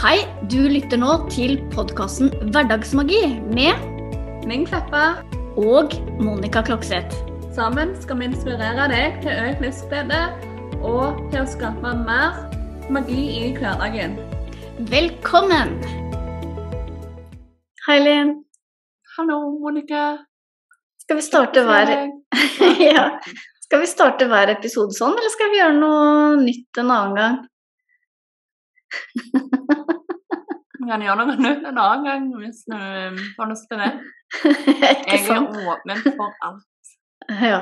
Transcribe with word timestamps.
Hei, 0.00 0.22
du 0.48 0.62
lytter 0.64 0.96
nå 0.96 1.10
til 1.28 1.58
podkasten 1.74 2.30
Hverdagsmagi 2.54 3.18
med 3.52 3.82
Ming 4.48 4.62
Kleppa. 4.64 5.20
og 5.60 5.92
Monica 6.16 6.62
Klokseth. 6.64 7.18
Sammen 7.52 7.92
skal 8.00 8.16
vi 8.16 8.30
inspirere 8.30 8.86
deg 8.88 9.18
til 9.20 9.36
økt 9.42 9.60
livsglede 9.60 10.20
og 10.80 11.20
til 11.34 11.42
å 11.42 11.50
skape 11.52 11.92
mer 12.06 12.38
magi 12.88 13.26
i 13.42 13.50
hverdagen. 13.58 14.16
Velkommen! 14.88 15.76
Hei, 17.84 17.98
Linn. 18.00 18.32
Hallo, 19.18 19.52
Monica. 19.60 20.24
Skal 21.04 21.20
vi 21.20 21.26
starte 21.28 21.66
hver 21.68 21.92
ja. 22.88 23.04
Skal 23.68 23.84
vi 23.84 23.92
starte 23.92 24.32
hver 24.32 24.56
episode 24.56 24.96
sånn, 24.96 25.12
eller 25.12 25.36
skal 25.36 25.52
vi 25.52 25.60
gjøre 25.60 25.76
noe 25.76 26.40
nytt 26.40 26.80
en 26.86 26.96
annen 26.96 27.20
gang? 27.20 27.40
Vi 30.80 30.88
kan 30.88 31.02
gjøre 31.04 31.26
noe 31.26 31.36
nytt 31.36 31.66
en 31.68 31.78
annen 31.78 32.06
gang 32.06 32.28
hvis 32.40 32.62
du 32.64 32.76
får 32.76 33.42
har 33.42 33.50
lyst 33.50 33.66
til 33.68 33.82
det. 33.82 33.90
Jeg 35.10 35.18
er 35.28 35.42
åpen 35.44 36.04
for 36.06 36.30
alt. 36.46 36.94
Ja. 37.42 37.58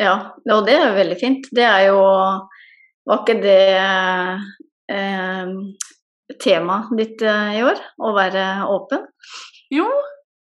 ja. 0.00 0.14
Og 0.50 0.64
det 0.66 0.74
er 0.80 0.96
veldig 0.96 1.18
fint. 1.20 1.46
Det 1.54 1.64
er 1.64 1.86
jo 1.90 2.00
Var 3.06 3.22
ikke 3.22 3.36
det 3.40 3.60
eh, 4.90 5.52
temaet 6.42 6.90
ditt 6.98 7.22
eh, 7.22 7.54
i 7.60 7.62
år? 7.66 7.78
Å 8.02 8.12
være 8.18 8.44
åpen? 8.74 9.06
Jo, 9.70 9.86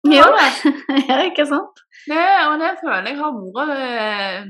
Det 0.07 0.23
var 0.23 0.39
det. 0.39 0.73
ja 1.11 1.21
ikke 1.27 1.47
sant? 1.51 1.83
det, 2.09 2.27
og 2.49 2.61
det 2.63 2.71
føler 2.81 3.11
jeg 3.11 3.19
har 3.19 3.39
vært 3.57 3.73
eh, 3.85 4.45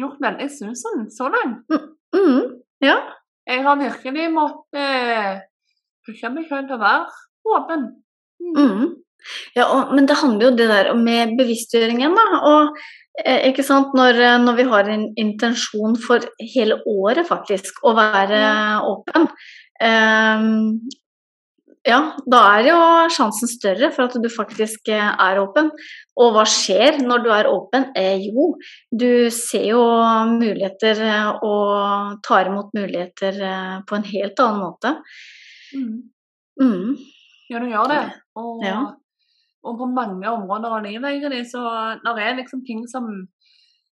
gjort 0.00 0.20
veldig 0.22 0.48
susen 0.52 1.08
så 1.12 1.30
langt. 1.32 1.64
Mm, 2.14 2.60
ja. 2.84 2.98
Jeg 3.50 3.64
har 3.64 3.80
virkelig 3.80 4.26
måttet 4.34 4.84
eh, 4.84 5.40
pushe 6.06 6.32
meg 6.32 6.48
selv 6.50 6.70
til 6.70 6.78
å 6.78 6.82
være 6.82 7.56
åpen. 7.56 7.86
Mm. 8.40 8.86
Ja 9.56 9.66
og, 9.68 9.92
men 9.92 10.08
det 10.08 10.16
handler 10.16 10.48
jo 10.48 10.56
det 10.56 10.70
der 10.70 10.94
med 10.96 11.36
bevisstgjøringen, 11.38 12.16
da. 12.16 12.40
Og 12.50 12.78
eh, 13.24 13.50
ikke 13.50 13.66
sant, 13.66 13.92
når, 13.98 14.20
eh, 14.20 14.38
når 14.40 14.60
vi 14.60 14.68
har 14.72 14.88
en 14.94 15.06
intensjon 15.20 15.98
for 16.00 16.24
hele 16.54 16.80
året 16.88 17.28
faktisk 17.28 17.82
å 17.84 17.92
være 17.98 18.40
åpen, 18.88 19.28
eh, 19.84 20.48
ja, 21.88 22.00
da 22.28 22.40
er 22.58 22.66
jo 22.68 22.78
sjansen 23.14 23.48
større 23.48 23.88
for 23.94 24.04
at 24.04 24.16
du 24.20 24.28
faktisk 24.28 24.90
eh, 24.92 25.12
er 25.24 25.40
åpen. 25.40 25.70
Og 26.20 26.34
hva 26.34 26.44
skjer 26.44 26.98
når 27.00 27.22
du 27.24 27.30
er 27.32 27.48
åpen? 27.48 27.86
Eh, 27.96 28.26
jo, 28.28 28.50
du 28.92 29.30
ser 29.32 29.64
jo 29.70 29.80
muligheter 30.34 31.00
eh, 31.06 31.30
og 31.40 32.20
tar 32.26 32.50
imot 32.50 32.74
muligheter 32.76 33.40
på 33.88 33.96
en 33.96 34.08
helt 34.10 34.44
annen 34.44 34.60
måte. 34.60 34.92
Mm. 35.74 36.10
Mm. 36.60 36.96
Ja, 37.50 37.58
du 37.58 37.66
gjør 37.66 37.88
det. 37.90 38.02
Og, 38.36 38.64
Ja. 38.64 38.80
og 39.64 39.78
på 39.78 39.86
mange 39.86 40.28
områder 40.28 40.70
av 40.76 40.82
livet 40.84 41.04
egentlig, 41.10 41.46
så 41.50 41.62
det 42.04 42.22
er 42.22 42.36
liksom 42.36 42.64
ting 42.66 42.86
som 42.88 43.28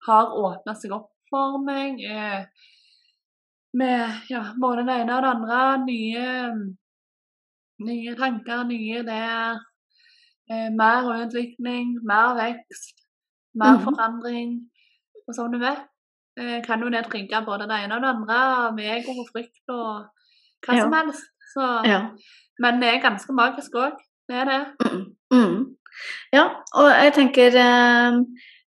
har 0.06 0.26
åpna 0.32 0.74
seg 0.76 0.92
opp 0.92 1.10
for 1.30 1.58
meg. 1.64 2.00
Eh, 2.04 2.44
med 3.74 4.20
ja, 4.30 4.44
både 4.60 4.84
det 4.86 5.00
ene 5.02 5.16
og 5.16 5.22
det 5.22 5.32
andre. 5.34 5.84
Nye, 5.84 6.26
nye 7.86 8.14
tanker, 8.16 8.64
nye 8.64 9.00
ideer. 9.02 9.58
Eh, 10.50 10.70
mer 10.70 11.08
utvikling, 11.26 11.98
mer 12.06 12.34
vekst, 12.38 12.94
mer 13.54 13.76
Mhm. 13.78 13.84
forandring. 13.84 14.50
Og 15.28 15.34
som 15.34 15.50
du 15.52 15.58
vet, 15.58 15.82
eh, 16.38 16.62
kan 16.62 16.80
jo 16.80 16.88
det 16.88 17.04
trigge 17.06 17.44
både 17.44 17.66
det 17.68 17.84
ene 17.84 17.94
og 17.96 18.02
det 18.02 18.08
andre, 18.14 18.72
med 18.76 18.84
ego 18.84 19.10
og 19.20 19.26
frykt 19.32 19.68
og 19.68 20.06
hva 20.66 20.74
Ja. 20.76 20.82
som 20.82 20.92
helst. 20.92 21.24
Så 21.56 21.70
Ja. 21.88 22.00
men 22.60 22.80
det 22.80 22.88
er 22.90 23.00
ganske 23.02 23.32
magisk 23.32 23.74
òg. 23.80 23.96
Det 24.28 24.36
er 24.36 24.44
det. 24.44 24.60
Mm, 24.84 25.04
mm. 25.32 25.76
Ja, 26.34 26.44
og 26.76 26.90
jeg 26.90 27.14
tenker 27.16 27.56
eh, 27.56 28.18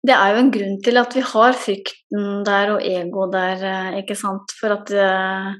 det 0.06 0.14
er 0.14 0.34
jo 0.34 0.42
en 0.42 0.52
grunn 0.54 0.76
til 0.84 1.00
at 1.00 1.16
vi 1.16 1.22
har 1.26 1.56
frykten 1.58 2.44
der 2.46 2.70
og 2.76 2.84
ego 2.86 3.26
der, 3.32 3.64
eh, 3.66 3.98
ikke 4.02 4.14
sant. 4.18 4.54
For 4.60 4.76
at 4.76 4.92
eh, 4.94 5.50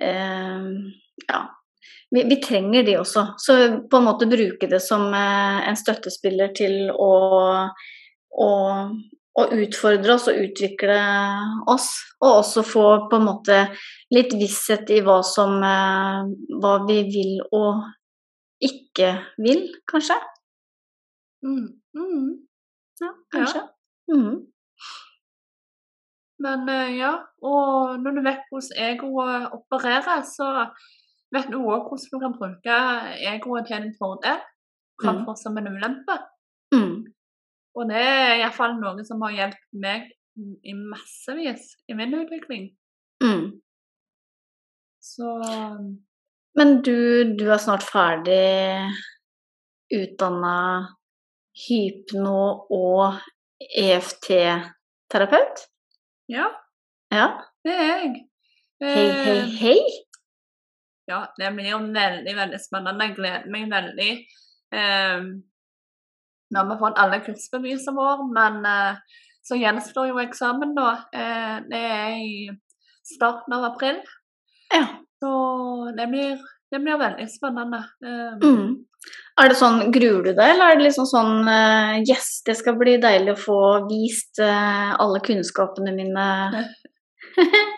eh, 0.00 0.70
Ja. 1.30 1.42
Vi, 2.12 2.22
vi 2.28 2.36
trenger 2.44 2.82
de 2.84 2.98
også. 3.00 3.22
Så 3.40 3.54
på 3.90 3.96
en 3.96 4.04
måte 4.04 4.28
bruke 4.28 4.68
det 4.68 4.82
som 4.84 5.06
eh, 5.16 5.68
en 5.68 5.78
støttespiller 5.80 6.52
til 6.54 6.90
å, 6.92 7.12
å, 8.36 8.50
å 9.38 9.46
utfordre 9.56 10.14
oss 10.14 10.28
og 10.30 10.40
utvikle 10.44 10.98
oss. 11.72 11.88
Og 12.20 12.38
også 12.42 12.64
få 12.66 12.86
på 13.10 13.18
en 13.18 13.26
måte 13.28 13.58
litt 14.12 14.34
visshet 14.38 14.90
i 14.92 15.00
hva 15.04 15.20
som 15.26 15.58
eh, 15.64 16.32
Hva 16.62 16.76
vi 16.88 17.00
vil 17.08 17.34
og 17.50 17.82
ikke 18.62 19.16
vil, 19.42 19.66
kanskje. 19.90 20.18
Mm. 21.42 21.68
Mm. 21.98 22.26
Ja, 23.02 23.12
kanskje. 23.34 23.62
Mhm. 24.12 24.40
Men 26.42 26.68
eh, 26.68 26.96
ja, 26.98 27.12
og 27.42 27.98
når 28.02 28.16
du 28.16 28.22
vet 28.26 28.46
hvordan 28.50 28.78
egoet 28.86 29.54
opererer, 29.54 30.22
så 30.26 30.48
vet 31.34 31.50
du 31.50 31.58
òg 31.58 31.88
hvordan 31.88 32.10
du 32.10 32.18
kan 32.22 32.36
bruke 32.38 32.78
egoet 33.32 33.68
til 33.70 33.78
en 33.78 33.94
fordel 33.98 34.40
framfor 35.02 35.38
som 35.38 35.58
en 35.58 35.70
ulempe. 35.70 36.16
Og 37.74 37.88
det 37.88 37.96
er 38.02 38.34
iallfall 38.42 38.74
noe 38.80 39.04
som 39.06 39.22
har 39.24 39.32
hjulpet 39.36 39.80
meg 39.80 40.10
i 40.64 40.72
massevis 40.76 41.70
i 41.88 41.94
min 41.96 42.12
utvikling. 42.18 42.70
Mm. 43.22 43.60
Så 45.02 45.28
Men 46.56 46.82
du, 46.84 47.34
du 47.36 47.46
er 47.50 47.58
snart 47.62 47.82
ferdig 47.84 48.90
utdanna 49.92 50.88
hypno- 51.66 52.66
og 52.72 53.20
EFT-terapeut? 54.32 55.66
ja, 56.28 56.46
Ja. 57.12 57.26
det 57.64 57.72
er 57.72 57.86
jeg. 57.98 58.28
Hei, 58.82 59.10
hei, 59.10 59.38
Eh, 59.38 59.44
hei. 59.60 59.78
Ja, 61.08 61.26
det 61.38 61.52
blir 61.54 61.70
jo 61.70 61.78
veldig, 61.78 62.34
veldig 62.36 62.58
spennende. 62.60 63.04
Jeg 63.06 63.16
gleder 63.16 63.50
meg 63.50 63.68
veldig. 63.70 64.12
Eh, 64.72 65.20
nå 66.52 66.60
har 66.62 66.68
vi 66.70 66.78
fått 66.80 66.98
alle 67.00 67.18
kursbevisene 67.24 67.96
våre, 67.96 68.26
men 68.36 68.64
eh, 68.68 69.18
så 69.42 69.56
gjenstår 69.58 70.10
jo 70.12 70.20
eksamen, 70.22 70.74
da. 70.76 70.90
Eh, 71.12 71.56
det 71.70 71.82
er 71.96 72.16
i 72.22 72.50
starten 73.14 73.56
av 73.56 73.64
april. 73.72 73.98
Ja. 74.72 74.84
Så 75.22 75.32
det 75.96 76.06
blir, 76.12 76.36
det 76.72 76.80
blir 76.84 76.98
veldig 77.00 77.28
spennende. 77.32 77.84
Eh, 78.04 78.38
Mm. 78.42 78.84
Er 79.40 79.48
det 79.48 79.56
sånn, 79.58 79.88
Gruer 79.90 80.22
du 80.22 80.28
deg, 80.30 80.50
eller 80.52 80.70
er 80.70 80.76
det 80.78 80.84
liksom 80.84 81.06
sånn 81.10 81.48
eh, 81.50 82.02
Yes, 82.06 82.42
det 82.46 82.54
skal 82.60 82.76
bli 82.78 82.98
deilig 83.02 83.32
å 83.34 83.40
få 83.40 83.56
vist 83.88 84.38
eh, 84.38 84.92
alle 84.94 85.18
kunnskapene 85.24 85.90
mine. 85.96 86.26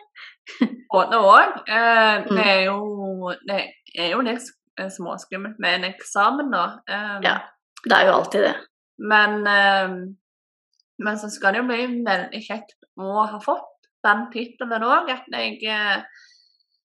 Både 0.92 1.16
òg. 1.16 1.62
Eh, 1.68 2.24
Mm. 2.24 2.36
det 2.36 2.46
er 2.46 2.60
jo 2.66 3.32
det 3.48 3.60
er 3.98 4.10
jo 4.12 4.20
litt 4.26 4.44
småskummelt 4.96 5.58
med 5.62 5.74
en 5.78 5.84
eksamen, 5.92 6.50
da. 6.52 6.64
Ja. 7.24 7.38
Det 7.84 7.96
er 7.96 8.08
jo 8.08 8.16
alltid 8.18 8.46
det. 8.48 8.54
Men, 9.10 9.46
eh, 9.46 9.94
men 11.04 11.18
så 11.18 11.30
skal 11.32 11.54
det 11.54 11.62
jo 11.62 11.68
bli 11.68 11.86
veldig 12.06 12.42
kjekt 12.44 12.76
å 13.00 13.24
ha 13.26 13.40
fått 13.42 13.88
den 14.04 14.26
tittelen 14.32 14.84
òg. 14.86 15.10
At 15.10 15.26
jeg 15.32 15.58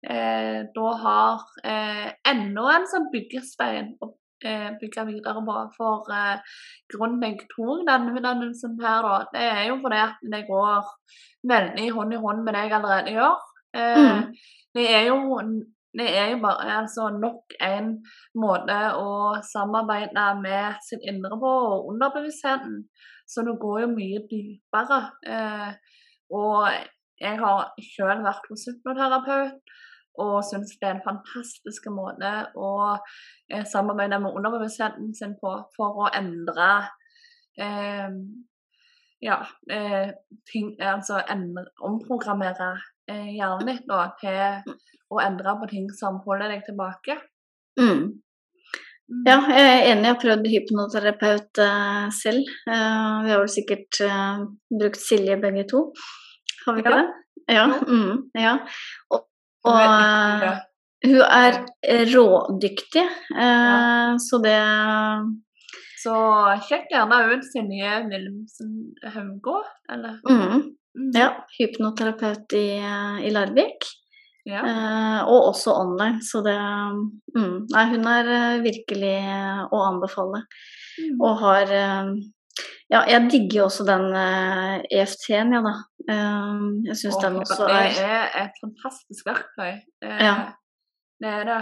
eh, 0.06 0.60
da 0.76 0.92
har 1.02 1.48
eh, 1.64 2.12
enda 2.30 2.68
en 2.76 2.88
sånn 2.92 3.10
byggestein 3.14 3.96
å 4.06 4.12
eh, 4.46 4.70
bygge 4.82 5.08
videre 5.10 5.42
på. 5.48 5.58
For 5.78 6.12
eh, 6.14 6.60
grunnen 6.94 7.24
jeg 7.26 7.48
tok 7.56 7.86
denne 7.90 8.14
utdannelsen 8.16 8.78
her, 8.84 9.08
da, 9.10 9.18
det 9.34 9.48
er 9.50 9.64
jo 9.72 9.80
fordi 9.84 10.02
at 10.04 10.22
det 10.36 10.44
går 10.50 10.92
veldig 11.50 11.90
hånd 11.98 12.14
i 12.14 12.22
hånd 12.28 12.44
med 12.46 12.56
det 12.56 12.66
jeg 12.68 12.78
allerede 12.80 13.18
gjør. 13.20 13.36
Eh, 13.76 13.96
Mm. 13.96 14.36
Det 14.76 14.86
er 14.92 15.06
jo 15.08 15.16
det 15.96 16.08
er 16.18 16.32
jo 16.34 16.42
bare 16.44 16.80
altså, 16.82 17.08
nok 17.16 17.56
en 17.64 17.92
måte 18.42 18.78
å 19.00 19.38
samarbeide 19.48 20.26
med 20.42 20.82
sitt 20.88 21.06
indre 21.08 21.38
på, 21.40 21.52
og 21.72 21.94
underbevisstheten. 21.94 22.82
Så 23.28 23.46
det 23.48 23.56
går 23.62 23.86
jo 23.86 23.94
mye 23.94 24.22
dypere. 24.30 25.00
Eh, 25.26 25.72
og 26.36 26.68
jeg 27.22 27.40
har 27.40 27.72
selv 27.96 28.26
vært 28.28 28.50
hos 28.52 28.68
hypnoterapeut 28.70 29.76
og 30.24 30.36
syns 30.48 30.76
det 30.80 30.88
er 30.88 30.96
en 30.96 31.06
fantastisk 31.06 31.88
måte 31.92 32.32
å 32.56 32.72
eh, 32.96 33.66
samarbeide 33.68 34.20
med 34.24 34.38
underbevisstheten 34.38 35.12
sin 35.18 35.36
på 35.42 35.52
for 35.76 36.06
å 36.06 36.12
endre 36.16 36.70
eh, 37.60 38.16
ja, 39.26 39.40
eh, 39.72 40.14
ting, 40.52 40.76
altså 40.80 41.20
endre, 41.32 41.66
omprogrammere 41.84 42.76
eh, 43.12 43.32
hjernen 43.38 43.72
ditt 43.72 43.88
da, 43.90 44.04
til 44.20 44.76
å 45.14 45.22
endre 45.24 45.56
på 45.62 45.70
ting 45.72 45.90
som 45.96 46.22
holder 46.26 46.56
deg 46.56 46.64
tilbake. 46.68 47.18
Mm. 47.80 48.22
Mm. 49.06 49.22
Ja, 49.28 49.36
jeg 49.54 49.66
er 49.70 49.84
enig. 49.92 50.08
Jeg 50.08 50.14
har 50.14 50.22
prøvd 50.22 50.48
hypnoterapeut 50.50 51.60
uh, 51.62 52.06
selv. 52.16 52.48
Uh, 52.66 53.22
vi 53.22 53.34
har 53.34 53.42
vel 53.44 53.52
sikkert 53.54 54.00
uh, 54.02 54.48
brukt 54.74 54.98
Silje 55.02 55.38
begge 55.42 55.68
to. 55.70 55.84
Har 56.66 56.74
vi 56.74 56.82
ikke 56.82 56.96
Ja. 56.96 57.02
det? 57.04 57.22
Ja. 57.54 57.66
Mm, 57.86 58.24
ja. 58.42 58.56
Og, 59.14 59.28
og 59.70 59.76
Hun 61.06 61.20
er 61.22 61.60
rådyktig, 62.10 63.04
ja. 63.38 64.16
så 64.18 64.40
det 64.42 64.56
Så 66.02 66.16
sjekk 66.66 66.88
gjerne 66.90 67.20
ut 67.30 67.46
Silje 67.46 67.92
Wilhelmsen 68.08 68.72
Haugå, 69.14 69.60
eller 69.94 70.18
mm, 70.26 70.64
Ja, 71.16 71.30
hypnoterapeut 71.60 72.54
i, 72.56 72.68
i 73.28 73.32
Larvik. 73.36 73.88
ja. 74.46 74.62
Eh, 74.62 75.20
og 75.28 75.50
også 75.50 75.74
online, 75.74 76.22
så 76.22 76.42
det 76.46 76.54
mm, 77.36 77.66
Nei, 77.74 77.86
hun 77.92 78.06
er 78.12 78.30
eh, 78.36 78.62
virkelig 78.64 79.16
å 79.74 79.80
anbefale. 79.90 80.44
Mm. 81.00 81.16
Og 81.22 81.40
har 81.42 81.72
eh, 81.74 82.12
Ja, 82.94 83.02
jeg 83.10 83.26
digger 83.32 83.58
jo 83.58 83.66
også 83.66 83.84
den 83.88 84.06
eh, 84.14 84.84
EFT-en, 85.02 85.56
ja 85.58 85.62
da. 85.66 85.74
Eh, 86.06 86.62
jeg 86.92 87.00
syns 87.02 87.18
den 87.24 87.40
også 87.42 87.66
er 87.66 87.90
det 87.98 88.06
er 88.06 88.38
et 88.46 88.62
fantastisk 88.62 89.26
verktøy. 89.32 89.74
Eh, 90.06 90.22
Ja. 90.22 90.36
Det 91.24 91.30
er 91.32 91.46
det. 91.48 91.58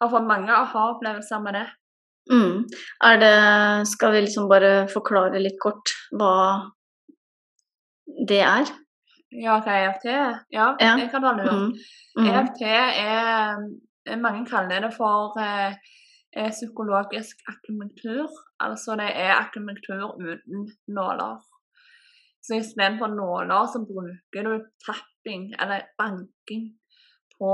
Har 0.00 0.10
fått 0.12 0.26
mange 0.28 0.52
aha-opplevelser 0.52 1.40
med 1.42 1.54
det. 1.58 1.66
mm, 2.30 2.58
Er 3.08 3.16
det 3.22 3.88
Skal 3.88 4.12
vi 4.12 4.20
liksom 4.26 4.48
bare 4.50 4.86
forklare 4.92 5.40
litt 5.42 5.56
kort 5.62 5.90
hva 6.12 6.32
det 8.28 8.40
er? 8.40 8.70
Ja, 9.44 9.58
hva 9.60 9.76
EFT 9.84 10.04
er? 10.08 10.38
Ja, 10.52 10.66
Ja. 10.80 10.94
det 10.96 11.10
kan 11.10 11.22
være 11.22 11.44
lurt. 11.44 11.52
Mm, 11.52 12.22
mm, 12.22 12.28
EFT 12.32 12.62
er 12.62 13.56
Mange 14.16 14.46
kaller 14.48 14.80
det 14.80 14.94
for 14.96 15.36
eh, 15.36 15.74
eh, 16.36 16.50
psykologisk 16.50 17.36
akupunktur. 17.52 18.30
Altså 18.60 18.96
det 18.96 19.10
er 19.14 19.34
akupunktur 19.34 20.14
uten 20.16 20.70
nåler. 20.88 21.42
Så 22.42 22.56
istedenfor 22.56 23.06
nåler 23.12 23.66
så 23.72 23.84
bruker 23.90 24.42
du 24.48 24.64
tapping, 24.86 25.52
eller 25.60 25.80
banking, 25.98 26.64
på 27.38 27.52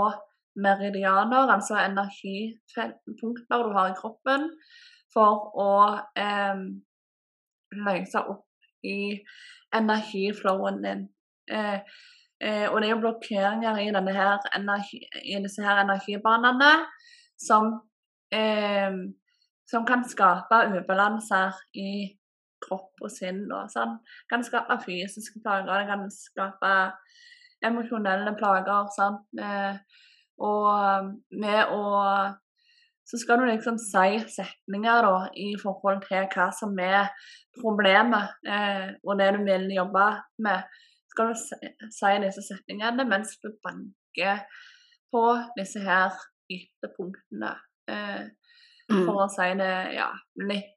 meridianer, 0.57 1.51
altså 1.55 1.75
energipunkter 1.91 3.63
du 3.67 3.73
har 3.77 3.91
i 3.91 3.99
kroppen, 3.99 4.47
for 5.15 5.51
å 5.59 5.73
eh, 6.25 6.63
løse 7.87 8.23
opp 8.23 8.47
i 8.85 8.99
energiflowen 9.75 10.83
din. 10.85 11.09
Eh, 11.51 11.81
eh, 12.41 12.67
og 12.71 12.81
det 12.81 12.89
er 12.89 12.95
jo 12.95 13.03
blokkeringer 13.03 13.81
i, 13.83 13.89
her 14.17 14.49
energi, 14.57 15.03
i 15.23 15.41
disse 15.43 15.63
her 15.63 15.83
energibanene 15.83 16.73
som, 17.41 17.81
eh, 18.33 18.93
som 19.67 19.87
kan 19.87 20.05
skape 20.09 20.63
ubalanser 20.79 21.53
i 21.75 22.15
kropp 22.65 23.05
og 23.05 23.11
sinn. 23.13 23.45
Og 23.53 23.71
sånn. 23.73 23.99
kan 24.31 24.45
skape 24.45 24.79
fysiske 24.85 25.43
plager, 25.45 25.79
det 25.79 25.91
kan 25.91 26.09
skape 26.11 26.75
emosjonelle 27.65 28.35
plager. 28.39 28.89
Sånn. 28.97 29.21
Eh, 29.41 29.77
og 30.45 31.13
med 31.31 31.71
å 31.71 31.83
så 33.05 33.21
skal 33.21 33.41
du 33.41 33.47
liksom 33.49 33.79
si 33.81 34.19
setninger 34.33 35.07
da, 35.07 35.17
i 35.37 35.53
forhold 35.61 36.03
til 36.07 36.29
hva 36.33 36.49
som 36.57 36.77
er 36.81 37.11
problemet, 37.59 38.37
eh, 38.49 38.95
og 39.05 39.19
det 39.21 39.33
du 39.37 39.43
vil 39.45 39.69
jobbe 39.75 40.07
med. 40.47 40.65
Skal 41.13 41.31
du 41.31 41.35
si, 41.39 42.15
disse 42.25 42.43
setningene 42.47 43.07
mens 43.07 43.37
du 43.43 43.53
banker 43.63 44.47
på 45.15 45.27
disse 45.59 45.83
her 45.85 46.17
ytterpunktene. 46.51 47.53
Eh, 47.93 48.25
mm. 48.91 49.05
for 49.05 49.27
å 49.27 49.29
si 49.33 49.51
det 49.61 49.75
ja, 49.99 50.09
litt 50.41 50.73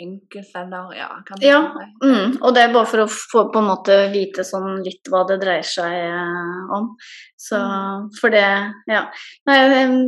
enkelt, 0.00 0.50
eller 0.56 0.92
ja 0.96 1.08
kan 1.26 1.38
Ja, 1.42 1.60
si. 1.74 2.06
Mm, 2.06 2.36
og 2.42 2.54
det 2.54 2.62
er 2.62 2.72
bare 2.74 2.86
for 2.86 3.02
å 3.04 3.08
få 3.10 3.44
på 3.52 3.58
en 3.62 3.70
måte 3.70 3.96
vite 4.12 4.44
sånn 4.46 4.82
litt 4.84 5.08
hva 5.10 5.24
det 5.28 5.40
dreier 5.42 5.66
seg 5.66 5.92
eh, 5.92 6.74
om. 6.78 6.92
Så 7.36 7.58
Mm. 7.58 8.10
for 8.20 8.30
det 8.30 8.44
Ja. 8.88 9.08
Nei, 9.46 9.58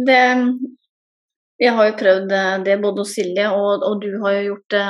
det 0.06 0.20
Jeg 1.60 1.74
har 1.76 1.90
jo 1.90 1.96
prøvd 1.98 2.32
eh, 2.32 2.58
det 2.64 2.78
både 2.80 3.02
hos 3.02 3.14
Silje, 3.14 3.50
og, 3.52 3.82
og 3.84 4.00
du 4.00 4.14
har 4.22 4.32
jo 4.38 4.46
gjort 4.54 4.68
det 4.70 4.86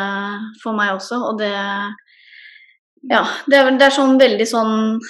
for 0.63 0.73
meg 0.73 0.93
også, 0.95 1.17
og 1.31 1.39
det 1.39 1.51
Ja. 3.11 3.25
Det 3.49 3.57
er, 3.59 3.71
det 3.79 3.87
er 3.89 3.97
sånn 3.97 4.19
veldig 4.21 4.47
sånn 4.47 5.01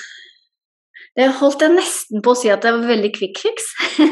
Det 1.20 1.26
holdt 1.40 1.60
jeg 1.66 1.74
nesten 1.76 2.22
på 2.24 2.32
å 2.32 2.38
si 2.40 2.48
at 2.52 2.62
det 2.64 2.72
var 2.78 2.86
veldig 2.88 3.12
quick 3.18 3.40
fix. 3.44 3.72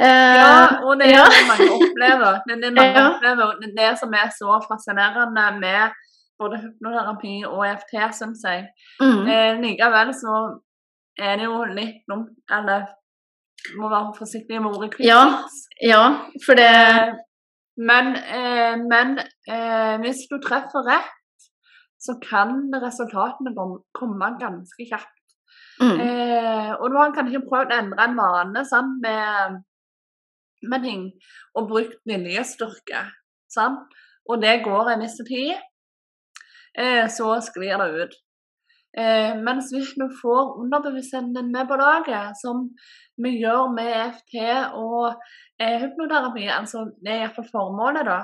Eh, 0.00 0.06
Ja, 0.40 0.80
og 0.86 0.94
det 0.96 1.10
er 1.10 1.18
ja. 1.18 1.24
det 1.28 1.40
mange 1.44 1.66
opplever. 1.76 2.38
Er 2.48 2.60
det 2.62 2.70
mange 2.72 2.94
Ja. 2.96 3.02
opplever. 3.10 3.50
Det 3.76 3.88
som 4.00 4.14
er 4.16 4.30
så 4.32 4.54
fascinerende 4.64 5.42
med 5.60 5.92
både 6.40 6.56
hypnoterapi 6.62 7.34
og 7.44 7.66
EFT, 7.68 7.92
syns 8.16 8.40
jeg. 8.48 8.62
mm, 9.02 9.26
Eh, 9.28 9.58
likevel 9.60 10.14
så 10.16 10.38
er 11.20 11.36
det 11.36 11.44
jo 11.50 11.58
litt 11.76 11.98
dumt, 12.08 12.32
eller 12.48 12.86
må 13.76 13.90
være 13.92 14.14
forsiktig 14.16 14.56
med 14.62 14.70
ordet 14.72 14.88
quick 14.94 15.04
Ja. 15.10 15.20
fix. 15.42 15.60
ja, 15.92 16.02
for 16.46 16.54
det 16.56 16.70
Eh, 16.70 17.12
men 17.90 18.16
eh, 18.16 18.76
men 18.88 19.18
eh, 19.52 19.98
hvis 20.00 20.24
du 20.32 20.38
treffer 20.40 20.80
rett, 20.88 21.12
så 22.00 22.16
kan 22.24 22.56
resultatene 22.88 23.52
komme 24.00 24.32
ganske 24.40 24.88
kjapt. 24.88 25.12
Mm, 25.82 26.00
Eh, 26.00 26.72
og 26.76 26.90
du 26.90 26.96
har 27.00 27.14
kanskje 27.16 27.42
prøvd 27.46 27.72
å 27.72 27.80
endre 27.82 28.06
en 28.06 28.16
vane 28.18 28.64
sant, 28.68 29.00
med, 29.02 29.60
med 30.70 30.86
ting, 30.86 31.06
og 31.56 31.68
brukt 31.72 31.98
viljestyrke. 32.08 33.04
Sant? 33.50 33.98
Og 34.30 34.42
det 34.42 34.60
går 34.64 34.92
en 34.92 35.04
viss 35.04 35.18
tid, 35.26 35.56
eh, 36.78 37.06
så 37.10 37.36
sklir 37.44 37.80
det 37.80 37.88
ut. 38.02 38.18
Eh, 38.98 39.36
mens 39.38 39.70
hvis 39.70 39.92
vi 39.98 40.06
får 40.18 40.56
underbevisstheten 40.64 41.34
din 41.34 41.52
med 41.54 41.68
på 41.70 41.78
laget, 41.78 42.34
som 42.42 42.68
vi 43.22 43.36
gjør 43.38 43.70
med 43.74 43.90
EFT 44.00 44.36
og 44.74 45.12
eh, 45.60 45.76
hypnoterapi, 45.82 46.48
altså 46.50 46.88
det 46.98 47.12
er 47.12 47.24
iallfall 47.24 47.46
formålet, 47.52 48.08
da, 48.08 48.20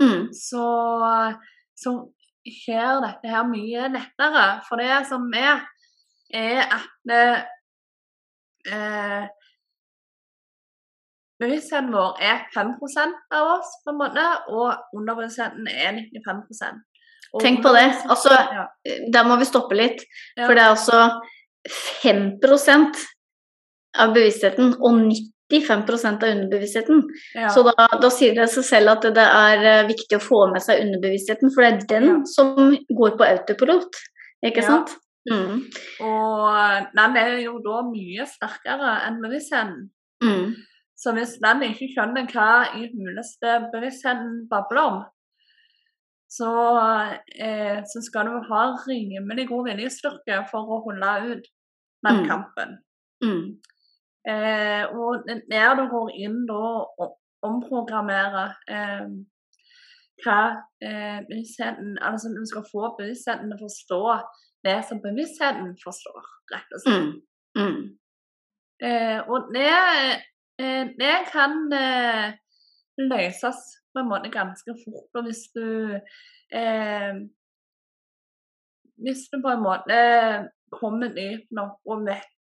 mm, 0.00 0.24
så, 0.34 0.66
så 1.78 1.94
skjer 2.48 3.02
dette 3.04 3.30
her 3.30 3.46
mye 3.46 3.90
lettere. 3.94 4.46
For 4.66 4.82
det 4.82 5.04
som 5.10 5.28
er, 5.36 5.62
er 6.34 6.64
at 6.64 7.14
eh, 8.68 9.28
Bevisstheten 11.38 11.92
vår 11.94 12.18
er 12.18 12.40
5 12.50 12.72
av 13.30 13.52
oss, 13.52 13.70
på 13.84 13.92
en 13.92 14.00
måte, 14.00 14.24
og 14.50 14.96
underbevisstheten 14.98 15.68
er 15.70 16.00
95 16.10 16.80
Og 17.34 17.42
Tenk 17.44 17.62
på 17.62 17.70
det. 17.76 17.92
Altså, 18.10 18.32
ja, 18.34 18.64
Der 19.14 19.28
må 19.28 19.36
vi 19.38 19.46
stoppe 19.46 19.78
litt. 19.78 20.02
ja, 20.36 20.46
For 20.46 20.54
det 20.54 20.64
er 20.64 20.74
altså 20.74 20.98
5% 22.02 23.06
av 23.98 24.14
bevisstheten 24.16 24.74
og 24.80 25.12
95% 25.52 26.24
av 26.24 26.34
underbevisstheten. 26.34 27.04
ja, 27.34 27.48
Så 27.54 27.62
da, 27.62 27.86
da 28.02 28.10
sier 28.10 28.34
det 28.34 28.50
seg 28.50 28.64
selv 28.64 28.96
at 28.96 29.06
det 29.14 29.28
er 29.28 29.64
eh, 29.64 29.86
viktig 29.86 30.18
å 30.18 30.24
få 30.24 30.46
med 30.50 30.64
seg 30.64 30.82
underbevisstheten, 30.82 31.54
for 31.54 31.62
det 31.62 31.70
er 31.70 32.00
den 32.00 32.26
som 32.26 32.74
går 32.90 33.14
på 33.14 33.30
autopilot. 33.30 34.02
Ikke 34.42 34.66
sant? 34.66 34.90
Mm. 35.30 35.60
Og 36.06 36.88
den 36.96 37.16
er 37.20 37.36
jo 37.42 37.58
da 37.64 37.82
mye 37.88 38.26
sterkere 38.28 38.94
enn 39.06 39.20
bevisstheten. 39.24 39.86
Mm. 40.24 40.56
Så 40.98 41.12
hvis 41.14 41.36
den 41.42 41.62
ikke 41.68 41.90
skjønner 41.92 42.26
hva 42.32 42.50
i 42.78 42.88
huleste 42.90 43.54
bevisstheten 43.72 44.48
babler 44.50 44.82
om, 44.82 44.98
så, 46.28 46.50
eh, 47.38 47.78
så 47.88 48.02
skal 48.04 48.28
du 48.28 48.34
ha 48.50 48.64
rimelig 48.84 49.46
god 49.48 49.70
viljestyrke 49.70 50.42
for 50.50 50.66
å 50.66 50.82
holde 50.84 51.12
ut 51.30 51.46
den 52.06 52.20
Mm. 52.20 52.26
kampen. 52.28 52.78
Mm. 53.24 53.60
Eh, 54.28 54.84
og 54.92 55.24
når 55.26 55.74
du 55.76 55.84
går 55.88 56.10
inn 56.14 56.46
da 56.46 56.64
og 57.00 57.18
omprogrammerer 57.42 58.54
eh, 58.68 59.06
hva 60.24 60.40
eh, 60.82 61.20
bevisstheten 61.28 61.98
Altså 62.02 62.28
du 62.34 62.42
skal 62.46 62.66
få 62.72 62.96
bevisstheten 62.98 63.48
til 63.48 63.56
å 63.56 63.62
forstå 63.62 64.00
det 64.66 64.78
som 64.88 65.00
bevisstheten 65.02 65.72
forstår, 65.82 66.22
rett 66.52 66.74
og 66.74 66.82
slett. 66.82 67.08
Mm. 67.58 67.62
Mm. 67.62 67.82
Eh, 68.88 69.18
og 69.30 69.50
det, 69.54 69.72
eh, 70.62 70.84
det 70.98 71.16
kan 71.32 71.58
eh, 71.74 72.36
løses 72.98 73.60
på 73.92 74.02
en 74.02 74.10
måte 74.10 74.32
ganske 74.34 74.74
fort. 74.84 75.10
Og 75.14 75.28
hvis 75.28 75.44
du 75.54 75.66
eh, 76.52 77.14
Hvis 78.98 79.28
du 79.30 79.38
på 79.42 79.50
en 79.54 79.62
måte 79.62 79.96
kommer 80.74 81.12
dypt 81.14 81.52
nok 81.54 81.78
og 81.86 82.00
vet 82.06 82.34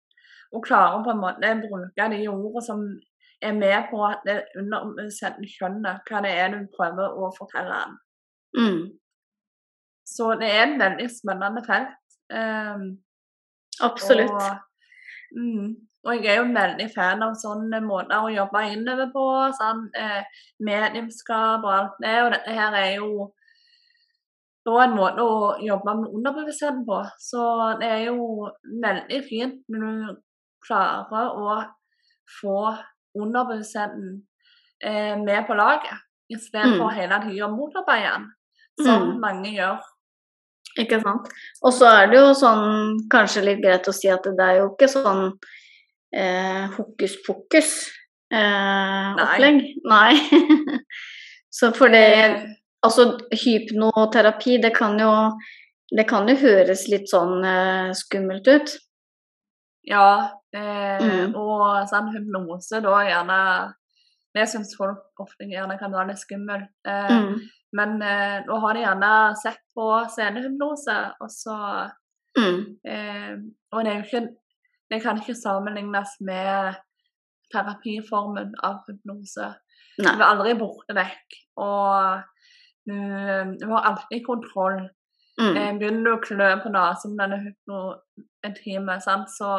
og 0.53 0.65
klarer 0.65 1.03
på 1.05 1.13
en 1.13 1.21
måte 1.21 1.51
å 1.53 1.59
bruke 1.61 2.07
de 2.13 2.21
ordene 2.31 2.63
som 2.65 2.85
er 3.45 3.53
med 3.53 3.91
på 3.91 4.01
at 4.07 4.23
det 4.25 4.37
underbevisstheten 4.57 5.49
skjønner 5.51 6.01
hva 6.09 6.23
det 6.25 6.33
er 6.33 6.55
du 6.55 6.63
prøver 6.77 7.19
å 7.21 7.29
fortelle 7.37 7.81
den. 7.83 7.99
Mm. 8.57 8.81
Så 10.07 10.33
det 10.41 10.49
er 10.49 10.63
et 10.65 10.79
veldig 10.81 11.09
spennende 11.13 11.63
felt. 11.67 12.06
Eh, 12.31 12.77
Absolutt. 13.81 14.31
Og, 14.31 14.59
mm, 15.37 15.77
og 16.07 16.15
jeg 16.25 16.27
er 16.33 16.37
jo 16.41 16.53
veldig 16.55 16.87
fan 16.95 17.23
av 17.23 17.35
sånne 17.35 17.81
måter 17.85 18.23
å 18.25 18.33
jobbe 18.35 18.63
innover 18.73 19.11
på. 19.15 19.25
Sånn, 19.59 19.89
eh, 19.95 20.23
mediumskap 20.61 21.65
og 21.65 21.73
alt 21.75 21.99
det. 22.03 22.15
Og 22.25 22.31
dette 22.33 22.51
her 22.57 22.73
er 22.75 22.95
jo 22.97 23.33
da 24.67 24.79
en 24.83 24.97
måte 24.99 25.23
å 25.23 25.59
jobbe 25.63 25.95
med 26.01 26.15
underbevisstheten 26.19 26.85
på. 26.87 27.01
Så 27.19 27.43
det 27.81 27.91
er 27.91 28.05
jo 28.09 28.49
veldig 28.83 29.21
fint 29.29 29.61
når 29.69 29.85
du 30.09 30.17
klarer 30.67 31.37
å 31.39 31.59
få 32.41 32.57
underbevisstheten 33.17 34.23
eh, 34.83 35.15
med 35.17 35.47
på 35.47 35.55
laget, 35.55 35.95
istedenfor 36.29 36.91
Mm. 36.91 36.95
hele 36.99 37.21
tida 37.23 37.47
å 37.47 37.55
motarbeide 37.57 38.11
den, 38.13 38.27
som 38.85 39.03
Mm. 39.13 39.21
mange 39.21 39.53
gjør. 39.55 39.79
Ikke 40.79 41.01
sant. 41.03 41.29
Og 41.65 41.73
så 41.73 41.87
er 41.89 42.11
det 42.13 42.19
jo 42.21 42.33
sånn 42.37 42.99
kanskje 43.13 43.45
litt 43.47 43.63
greit 43.65 43.89
å 43.89 43.95
si 43.97 44.09
at 44.13 44.25
det 44.29 44.45
er 44.45 44.59
jo 44.61 44.67
ikke 44.75 44.89
sånn 44.93 45.23
eh, 46.13 46.67
hokus 46.77 47.17
pokus 47.27 47.71
eh, 48.31 48.37
Nei. 49.17 49.23
opplegg. 49.25 49.63
Nei. 49.89 50.13
så 51.59 51.73
for 51.77 51.89
det 51.93 52.07
Eh, 52.07 52.47
Altså 52.87 53.17
hypnoterapi, 53.33 54.59
det 54.63 54.71
kan 54.77 54.99
jo 55.01 55.11
det 55.91 56.05
kan 56.07 56.29
jo 56.29 56.37
høres 56.39 56.85
litt 56.93 57.09
sånn 57.11 57.41
eh, 57.43 57.89
skummelt 57.97 58.47
ut. 58.47 58.75
Ja, 59.89 60.29
eh, 60.55 61.01
Mm. 61.01 61.35
og 61.35 61.89
sånn 61.91 62.13
hypnose 62.15 62.79
da 62.85 63.01
gjerne 63.09 63.39
Det 64.37 64.45
syns 64.53 64.75
folk 64.77 65.23
ofte 65.23 65.47
gjerne 65.49 65.79
kan 65.81 65.93
være 65.97 66.11
litt 66.13 66.21
skummelt. 66.23 66.69
Eh, 66.87 67.13
Mm. 67.17 67.37
Men 67.77 67.97
eh, 68.03 68.43
nå 68.47 68.57
har 68.63 68.75
de 68.77 68.81
gjerne 68.85 69.13
sett 69.37 69.59
på 69.77 69.87
scenehypnose, 70.13 70.97
og 71.21 71.31
så 71.33 71.57
Mm. 72.37 72.77
eh, 72.85 73.37
Og 73.73 73.85
det 73.85 73.93
er 73.93 73.97
jo 73.97 74.05
ikke 74.05 74.29
Det 74.91 75.03
kan 75.03 75.17
ikke 75.19 75.35
sammenlignes 75.35 76.11
med 76.21 76.77
terapiformen 77.53 78.53
av 78.63 78.83
hypnose. 78.89 79.49
Du 79.99 80.05
er 80.21 80.23
aldri 80.27 80.55
borte 80.59 80.95
vekk, 80.95 81.37
og 81.57 82.23
du, 82.87 82.95
du 83.61 83.67
har 83.73 83.89
alltid 83.91 84.25
kontroll. 84.27 84.83
Mm. 85.41 85.57
Eh, 85.57 85.73
begynner 85.81 86.05
du 86.05 86.13
å 86.15 86.21
klø 86.25 86.51
på 86.63 86.71
nesen 86.73 87.17
med 87.17 87.31
denne 87.31 87.41
hypnotime, 87.47 88.99
så 89.03 89.51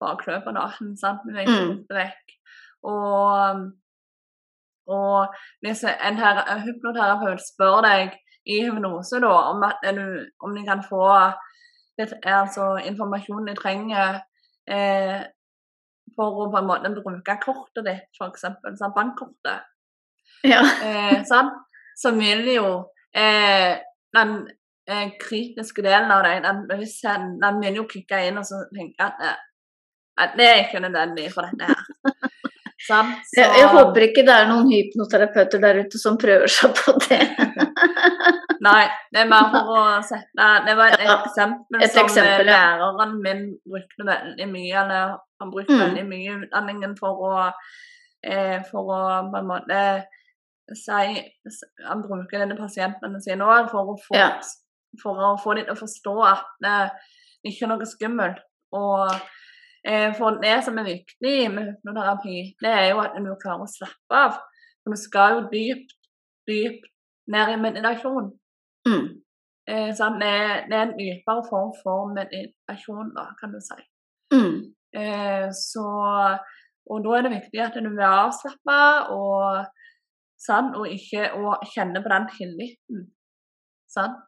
bare 0.00 0.18
klø 0.20 0.40
på 0.44 0.52
nesen, 0.56 1.20
men 1.24 1.32
du 1.34 1.38
er 1.40 1.44
ikke 1.46 1.62
Mm. 1.62 1.72
borte 1.76 1.98
vekk. 2.02 2.35
Og, 2.86 3.66
og 4.86 5.34
hvis 5.64 5.82
en 5.88 6.20
her, 6.20 6.42
en 6.52 6.62
hypnoterapeut 6.66 7.42
spør 7.42 7.80
deg 7.86 8.14
i 8.46 8.60
hypnose 8.62 9.18
da, 9.22 9.32
om, 9.50 9.64
du, 9.96 10.04
om 10.46 10.54
de 10.54 10.62
kan 10.68 10.84
få 10.86 11.06
det 11.98 12.12
altså 12.28 12.76
informasjonen 12.84 13.48
de 13.48 13.54
trenger 13.58 14.20
eh, 14.70 15.22
for 16.16 16.42
å 16.44 16.50
på 16.52 16.60
en 16.60 16.68
måte 16.68 16.92
bruke 16.94 17.36
kortet 17.42 17.86
ditt, 17.88 18.20
f.eks. 18.20 18.44
bankkortet, 18.94 19.64
Ja. 20.46 20.60
eh, 20.84 21.18
sånn, 21.26 21.50
så 21.98 22.12
vil 22.14 22.44
jo 22.52 22.68
eh, 23.16 23.80
den 24.14 24.36
eh, 24.86 25.08
kritiske 25.20 25.82
delen 25.84 26.12
av 26.12 26.22
deg, 26.28 26.44
den 26.44 26.62
den, 26.68 27.26
den 27.42 27.60
vil 27.64 27.80
jo 27.82 27.88
kicke 27.90 28.20
inn 28.28 28.38
og 28.40 28.46
så 28.48 28.62
tenke 28.70 29.08
at, 29.08 29.20
eh, 29.24 29.42
at 30.22 30.36
det 30.38 30.46
er 30.52 30.62
ikke 30.66 30.84
nødvendig 30.84 31.30
for 31.34 31.48
dette 31.48 31.72
her. 31.72 32.45
Sant? 32.86 33.18
Så, 33.30 33.40
Jeg, 33.40 33.50
jeg 33.60 33.68
håper 33.74 34.04
ikke 34.08 34.24
det 34.26 34.34
er 34.34 34.48
noen 34.50 34.70
hypnoterapeuter 34.72 35.62
der 35.62 35.80
ute 35.84 35.98
som 36.00 36.16
prøver 36.20 36.46
seg 36.50 36.74
på 36.78 36.94
det. 37.06 37.20
Nei, 38.66 38.86
det 39.12 39.20
er 39.20 39.28
mer 39.30 39.50
for 39.52 39.68
å 39.76 39.80
sette 40.06 40.46
Det 40.66 40.74
var 40.78 40.94
et 40.96 41.02
Ja, 41.04 41.16
eksempel 41.26 41.82
et 41.84 41.92
som 41.92 42.06
eksempel, 42.06 42.48
ja. 42.48 42.60
læreren 42.78 43.16
min 43.22 43.42
brukte 43.68 44.06
veldig 44.08 44.46
mye, 44.50 44.74
eller 44.82 45.16
han 45.42 45.50
brukte 45.52 45.74
Mm. 45.76 45.82
veldig 45.84 46.04
mye 46.08 46.30
i 46.30 46.36
utdanningen 46.46 46.94
for 46.98 47.20
å 47.28 47.32
eh, 48.24 48.62
For 48.70 48.88
å 48.96 49.00
på 49.30 49.38
en 49.42 49.50
måte 49.50 49.80
si 50.74 51.20
Han 51.86 52.02
bruker 52.02 52.40
denne 52.42 52.56
pasientene 52.58 53.20
sine 53.22 53.44
òg 53.44 53.68
for, 53.70 53.92
å 53.92 53.98
få- 54.02 54.16
Ja. 54.18 54.30
for 55.02 55.14
å 55.20 55.36
få 55.38 55.54
dem 55.54 55.66
til 55.68 55.74
å 55.76 55.82
forstå 55.84 56.14
at 56.26 56.46
det 56.64 56.90
ikke 57.46 57.62
er 57.66 57.68
noe 57.76 57.86
skummelt. 57.86 58.40
Og 58.72 59.12
eh, 59.12 59.20
for 60.18 60.40
det 60.42 60.56
som 60.66 60.78
er 60.80 60.88
viktig 60.88 61.36
med 61.54 61.68
hypnoterapi, 61.70 62.38
det 62.62 62.72
er 62.72 62.88
jo 62.90 63.02
at 63.04 63.14
du 63.18 63.30
klarer 63.42 63.66
å 63.66 63.70
slappe 63.70 64.18
av. 64.18 64.40
For 64.82 64.94
du 64.94 64.98
skal 64.98 65.36
jo 65.36 65.44
dypt, 65.52 65.94
dypt 66.50 66.88
ned 67.30 67.52
i 67.52 67.60
meditasjon. 67.62 68.32
Mm. 68.88 69.06
Eh. 69.68 69.90
Det, 69.90 70.30
er, 70.30 70.82
en 70.82 70.94
dypere 70.98 71.42
form 71.50 71.72
for 71.82 72.12
meditasjon, 72.14 73.10
da, 73.16 73.28
kan 73.40 73.54
du 73.54 73.60
si. 73.62 73.78
Mm. 74.34 74.60
Eh, 74.94 75.48
så, 75.54 75.86
og 76.90 77.02
da 77.04 77.16
er 77.16 77.26
det 77.26 77.34
viktig 77.34 77.62
at 77.64 77.78
du 77.82 77.90
er 77.90 78.06
avslappa 78.06 78.78
og, 79.14 79.66
sant? 80.38 80.78
og 80.78 80.86
ikke 80.90 81.32
og 81.34 81.66
kjenner 81.74 82.04
på 82.04 82.14
den 82.14 82.30
tilliten. 82.36 83.10
Sant? 83.90 84.22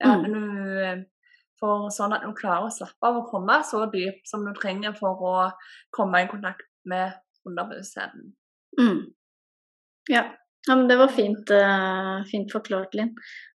At 0.00 0.18
Mm. 0.18 0.24
du, 0.26 1.04
for 1.64 1.88
sånn 1.94 2.12
at 2.16 2.24
du 2.26 2.32
klarer 2.36 2.68
å 2.68 2.72
slappe 2.72 3.08
av 3.08 3.22
og 3.22 3.28
komme 3.32 3.58
så 3.64 3.86
dypt 3.92 4.28
som 4.28 4.44
du 4.44 4.52
trenger 4.56 4.96
for 4.98 5.24
å 5.24 5.34
komme 5.94 6.24
i 6.24 6.30
kontakt 6.30 6.68
med 6.88 7.16
underbevisstheten. 7.48 8.32
Mm. 8.80 9.00
Ja. 10.12 10.26
ja, 10.68 10.74
men 10.74 10.88
det 10.90 10.98
var 11.00 11.12
fint, 11.16 11.50
uh, 11.50 12.20
fint 12.28 12.52
forklart, 12.52 12.92
Linn. 12.98 13.14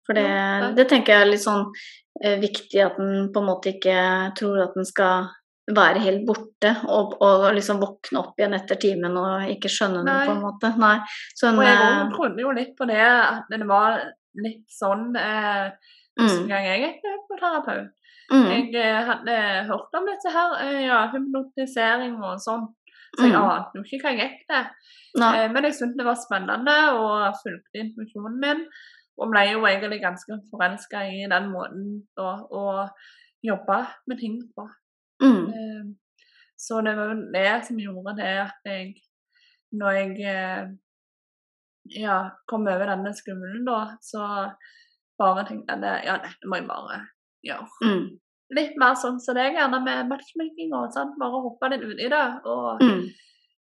For 0.06 0.18
det, 0.18 0.26
Ja, 0.30 0.70
det 0.78 0.86
tenker 0.92 1.16
jeg 1.16 1.26
er 1.26 1.32
litt 1.32 1.42
sånn 1.42 1.66
uh, 1.66 2.38
viktig 2.42 2.84
at 2.84 3.00
en 3.02 3.32
på 3.34 3.42
en 3.42 3.50
måte 3.50 3.74
ikke 3.74 3.98
tror 4.38 4.62
at 4.68 4.78
en 4.78 4.86
skal 4.86 5.32
være 5.74 6.02
helt 6.04 6.26
borte 6.28 6.72
og, 6.94 7.16
og 7.26 7.48
liksom 7.56 7.80
våkne 7.82 8.22
opp 8.22 8.38
igjen 8.38 8.54
etter 8.54 8.78
timen 8.82 9.16
og 9.18 9.48
ikke 9.50 9.72
skjønne 9.72 10.04
noe, 10.06 10.26
på 10.28 10.36
en 10.36 10.44
måte. 10.44 10.72
Nei. 10.82 10.98
Så 11.34 11.50
en, 11.50 11.58
Og 11.58 11.66
jeg 11.66 11.80
eh, 11.82 12.02
trodde 12.14 12.46
jo 12.46 12.54
litt 12.54 12.76
på 12.78 12.88
det, 12.90 13.02
at 13.02 13.50
det 13.50 13.66
var 13.70 13.98
litt 14.46 14.66
sånn 14.70 15.16
eh, 15.18 15.72
første 16.20 16.42
mm, 16.44 16.48
gang 16.50 16.66
jeg 16.66 16.82
gikk 16.84 17.06
på 17.30 17.38
terapeut. 17.42 17.92
mm, 18.32 18.48
Jeg 18.52 18.76
eh, 18.82 19.04
hadde 19.10 19.38
hørt 19.70 19.98
om 20.00 20.06
dette 20.10 20.32
her, 20.38 20.56
eh, 20.66 20.82
ja, 20.88 21.00
hypnotisering 21.14 22.16
og 22.24 22.40
sånn, 22.40 22.68
så 23.16 23.24
jeg 23.28 23.34
Mm. 23.36 23.50
ante 23.50 23.78
jo 23.80 23.84
ikke 23.84 24.02
hva 24.04 24.12
jeg 24.16 24.22
gikk 24.24 24.42
til. 24.50 24.66
Eh, 25.24 25.48
Men 25.54 25.64
jeg 25.64 25.74
syntes 25.74 25.98
det 25.98 26.06
var 26.06 26.16
spennende 26.20 26.78
og 27.00 27.36
fulgte 27.44 27.80
intuisjonen 27.84 28.40
min. 28.40 28.66
Og 29.18 29.30
ble 29.32 29.46
jo 29.54 29.62
egentlig 29.64 30.02
ganske 30.02 30.36
forelska 30.52 31.06
i 31.08 31.22
den 31.32 31.46
måten 31.54 31.86
da, 32.18 32.32
å 32.52 32.90
jobbe 33.44 33.78
med 34.08 34.20
ting 34.20 34.42
på. 34.58 34.66
Mm, 35.24 35.46
Eh, 35.48 35.84
Så 36.58 36.82
det 36.84 36.96
var 36.98 37.14
jo 37.14 37.32
det 37.32 37.66
som 37.66 37.78
gjorde 37.78 38.16
det 38.18 38.34
at 38.40 38.60
jeg, 38.66 38.94
når 39.74 39.92
jeg 39.92 40.78
ja, 41.96 42.30
kom 42.48 42.68
over 42.68 42.86
denne 42.90 43.12
skummelen, 43.14 43.66
da, 43.68 43.98
så 44.02 44.22
bare 45.20 45.46
tenkte 45.48 45.76
at 45.78 46.06
ja, 46.06 46.18
dette 46.24 46.50
må 46.50 46.60
jeg 46.60 46.68
bare 46.70 47.02
gjøre. 47.46 47.68
mm, 47.84 48.06
Litt 48.56 48.76
mer 48.78 48.94
sånn 49.02 49.20
som 49.20 49.34
deg, 49.38 49.56
gjerne 49.58 49.80
med 49.82 50.10
matchmaking 50.12 50.74
og 50.78 50.92
sånn. 50.94 51.16
Bare 51.18 51.40
hoppe 51.42 51.70
litt 51.72 51.86
ut 51.86 52.02
i 52.02 52.10
det. 52.14 52.26
Og 52.46 52.84
mm, 52.84 53.00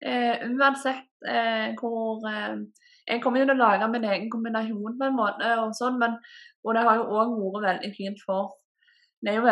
eh, 0.06 0.44
uansett 0.52 1.08
eh, 1.28 1.72
hvor 1.80 2.22
eh, 2.30 2.60
Jeg 3.08 3.22
kommer 3.22 3.40
jo 3.42 3.46
til 3.46 3.56
å 3.56 3.64
lage 3.64 3.88
min 3.94 4.06
egen 4.10 4.30
kombinasjon 4.34 4.96
på 5.00 5.06
en 5.06 5.18
måte, 5.18 5.50
og 5.62 5.74
sånn, 5.78 5.98
men 6.02 6.16
og 6.66 6.74
det 6.74 6.84
har 6.88 6.96
jo 6.98 7.04
òg 7.22 7.34
vært 7.54 7.66
veldig 7.68 7.92
fint 7.94 8.22
for 8.26 8.56
Det 9.22 9.30
er 9.32 9.36
jo 9.38 9.44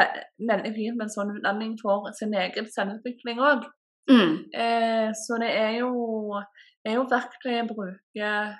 veldig 0.49 0.71
fint 0.73 0.97
med 0.97 1.05
en 1.05 1.13
sånn 1.13 1.33
utdanning 1.35 1.75
for 1.81 2.09
sin 2.17 2.33
egen 2.33 2.65
selvutvikling 2.73 3.39
òg. 3.41 3.67
mm, 4.09 4.33
Eh, 4.53 5.09
så 5.17 5.37
det 5.41 5.49
er 5.57 5.71
jo, 5.79 6.33
det 6.83 6.91
er 6.91 6.97
jo 6.97 7.05
verktøy 7.09 7.51
jeg 7.53 7.69
bruker 7.69 8.57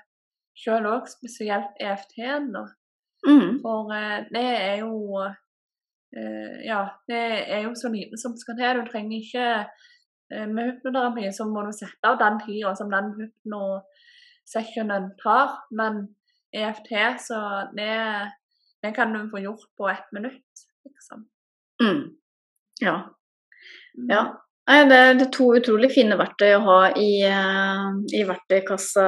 sjøl 0.57 0.85
òg, 0.89 1.09
spesielt 1.09 1.73
EFT-en. 1.81 2.53
Mm, 3.27 3.59
For 3.63 3.91
eh, 3.95 4.25
det 4.33 4.43
er 4.43 4.77
jo 4.83 5.21
eh, 5.23 6.65
Ja, 6.67 6.81
det 7.07 7.21
er 7.55 7.63
jo 7.67 7.73
så 7.75 7.91
lite 7.93 8.17
som 8.21 8.35
skal 8.37 8.57
til. 8.59 8.81
Du 8.81 8.91
trenger 8.91 9.17
ikke 9.19 9.47
eh, 10.33 10.47
Med 10.49 10.71
hypnoterapi 10.71 11.31
så 11.35 11.47
må 11.49 11.65
du 11.65 11.71
sette 11.75 12.09
av 12.09 12.19
den 12.21 12.39
tida 12.45 12.75
som 12.75 12.91
den 12.91 13.11
hypnosessionen 13.19 15.11
tar. 15.23 15.57
Men 15.71 16.07
EFT, 16.53 16.91
så 17.27 17.39
det, 17.73 17.93
det 18.83 18.95
kan 18.95 19.13
du 19.13 19.29
få 19.31 19.41
gjort 19.41 19.69
på 19.77 19.89
ett 19.89 20.11
minutt, 20.13 20.65
liksom. 20.85 21.25
mm. 21.81 22.03
Ja. 22.81 22.97
Mm. 23.97 24.09
Ja. 24.09 24.23
Det 24.67 24.97
er 24.97 25.31
to 25.33 25.47
utrolig 25.57 25.89
fine 25.91 26.15
verktøy 26.15 26.53
å 26.55 26.61
ha 26.67 26.77
i, 26.95 27.25
i 27.25 28.21
verktøykassa 28.29 29.07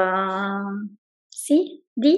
si. 1.32 1.60
De. 1.96 2.12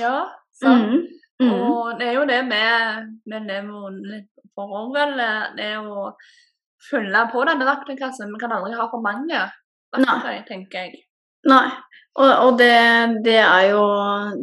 Ja, 0.00 0.24
sant. 0.58 0.88
Mm. 0.88 1.19
Mm. 1.40 1.52
Og 1.56 1.98
det 2.00 2.10
er 2.10 2.18
jo 2.18 2.26
det 2.28 2.40
med, 2.48 3.12
med 3.30 3.48
Lemoen 3.48 4.00
litt 4.04 4.28
for 4.54 4.90
vel. 4.94 5.14
Det 5.56 5.68
er 5.70 5.78
å 5.80 6.10
fylle 6.90 7.26
på 7.32 7.44
denne 7.48 7.68
verktøykassen. 7.68 8.32
Vi 8.32 8.40
kan 8.42 8.52
aldri 8.56 8.76
ha 8.76 8.88
for 8.92 9.04
mange 9.04 9.46
verktøy, 9.96 10.42
tenker 10.48 10.84
jeg. 10.84 11.06
Nei. 11.48 11.68
Og, 12.20 12.28
og 12.28 12.56
det, 12.58 12.74
det, 13.24 13.38
er 13.38 13.70
jo, 13.70 13.82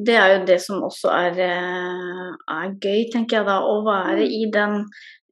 det 0.08 0.16
er 0.18 0.34
jo 0.34 0.44
det 0.48 0.58
som 0.64 0.86
også 0.88 1.12
er, 1.14 1.42
eh, 1.46 2.30
er 2.56 2.72
gøy, 2.74 3.04
tenker 3.14 3.42
jeg 3.42 3.50
da. 3.50 3.60
Å 3.62 3.82
være 3.86 4.24
Mm. 4.24 4.36
i 4.40 4.44
den 4.54 4.78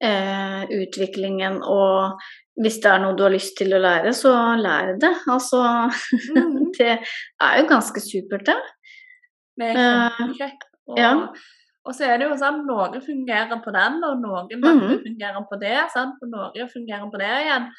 eh, 0.04 0.66
utviklingen 0.76 1.62
og 1.64 2.20
hvis 2.62 2.78
det 2.84 2.92
er 2.92 3.02
noe 3.04 3.16
du 3.18 3.24
har 3.26 3.34
lyst 3.34 3.58
til 3.60 3.74
å 3.76 3.82
lære, 3.84 4.14
så 4.16 4.32
lær 4.60 4.94
det. 5.00 5.12
Altså, 5.32 5.64
mm. 6.38 6.72
det 6.78 6.94
er 7.00 7.58
jo 7.60 7.68
ganske 7.72 8.04
supert, 8.04 8.46
det. 8.48 8.56
Det 9.60 9.74
er 9.74 10.16
kjempekjekt. 10.20 10.70
Og, 10.90 10.98
ja. 11.00 11.12
og 11.86 11.96
så 11.98 12.08
er 12.08 12.20
det 12.20 12.30
jo 12.30 12.38
sånn 12.40 12.64
noe 12.68 13.02
fungerer 13.04 13.62
på 13.64 13.74
den, 13.74 14.00
og 14.06 14.22
noen 14.22 14.50
mm 14.52 14.64
verktøy 14.64 15.04
fungerer 15.08 15.46
på 15.50 15.60
det, 15.62 15.78
sant? 15.94 16.22
og 16.22 16.32
noe 16.34 16.68
fungerer 16.72 17.10
på 17.12 17.22
det 17.22 17.32
igjen. 17.42 17.70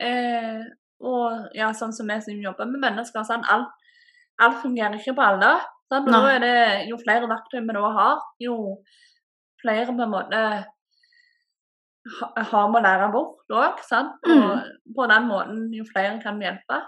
Eh, 0.00 0.64
og 1.00 1.56
ja, 1.56 1.70
sånn 1.72 1.94
som 1.96 2.08
vi 2.08 2.18
som 2.20 2.42
jobber 2.44 2.68
med 2.68 2.84
mennesker, 2.84 3.24
sånn, 3.24 3.44
alt, 3.48 3.72
alt 4.40 4.60
fungerer 4.62 4.98
ikke 4.98 5.16
på 5.16 5.24
alle. 5.24 5.54
Sånn, 5.90 6.10
nå 6.12 6.20
er 6.28 6.42
det, 6.44 6.58
jo 6.90 7.00
flere 7.00 7.28
verktøy 7.30 7.60
vi 7.60 7.74
da 7.74 7.94
har, 7.96 8.20
jo 8.38 8.56
flere 9.60 9.90
på 9.90 10.04
en 10.04 10.12
måte 10.12 10.42
har 12.50 12.70
vi 12.70 12.78
å 12.78 12.84
lære 12.84 13.10
bort 13.12 13.52
òg. 13.52 13.82
Og 13.90 14.94
på 14.96 15.08
den 15.10 15.28
måten 15.28 15.68
jo 15.74 15.84
flere 15.88 16.18
kan 16.22 16.38
vi 16.40 16.48
hjelpe. 16.48 16.80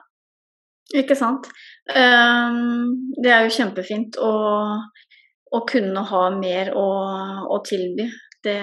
Ikke 0.99 1.17
sant. 1.17 1.49
Um, 1.95 3.12
det 3.23 3.33
er 3.33 3.47
jo 3.47 3.55
kjempefint 3.55 4.19
å, 4.21 4.33
å 5.52 5.61
kunne 5.68 6.00
ha 6.09 6.23
mer 6.37 6.73
å, 6.78 6.87
å 7.52 7.59
tilby. 7.66 8.06
Det, 8.42 8.59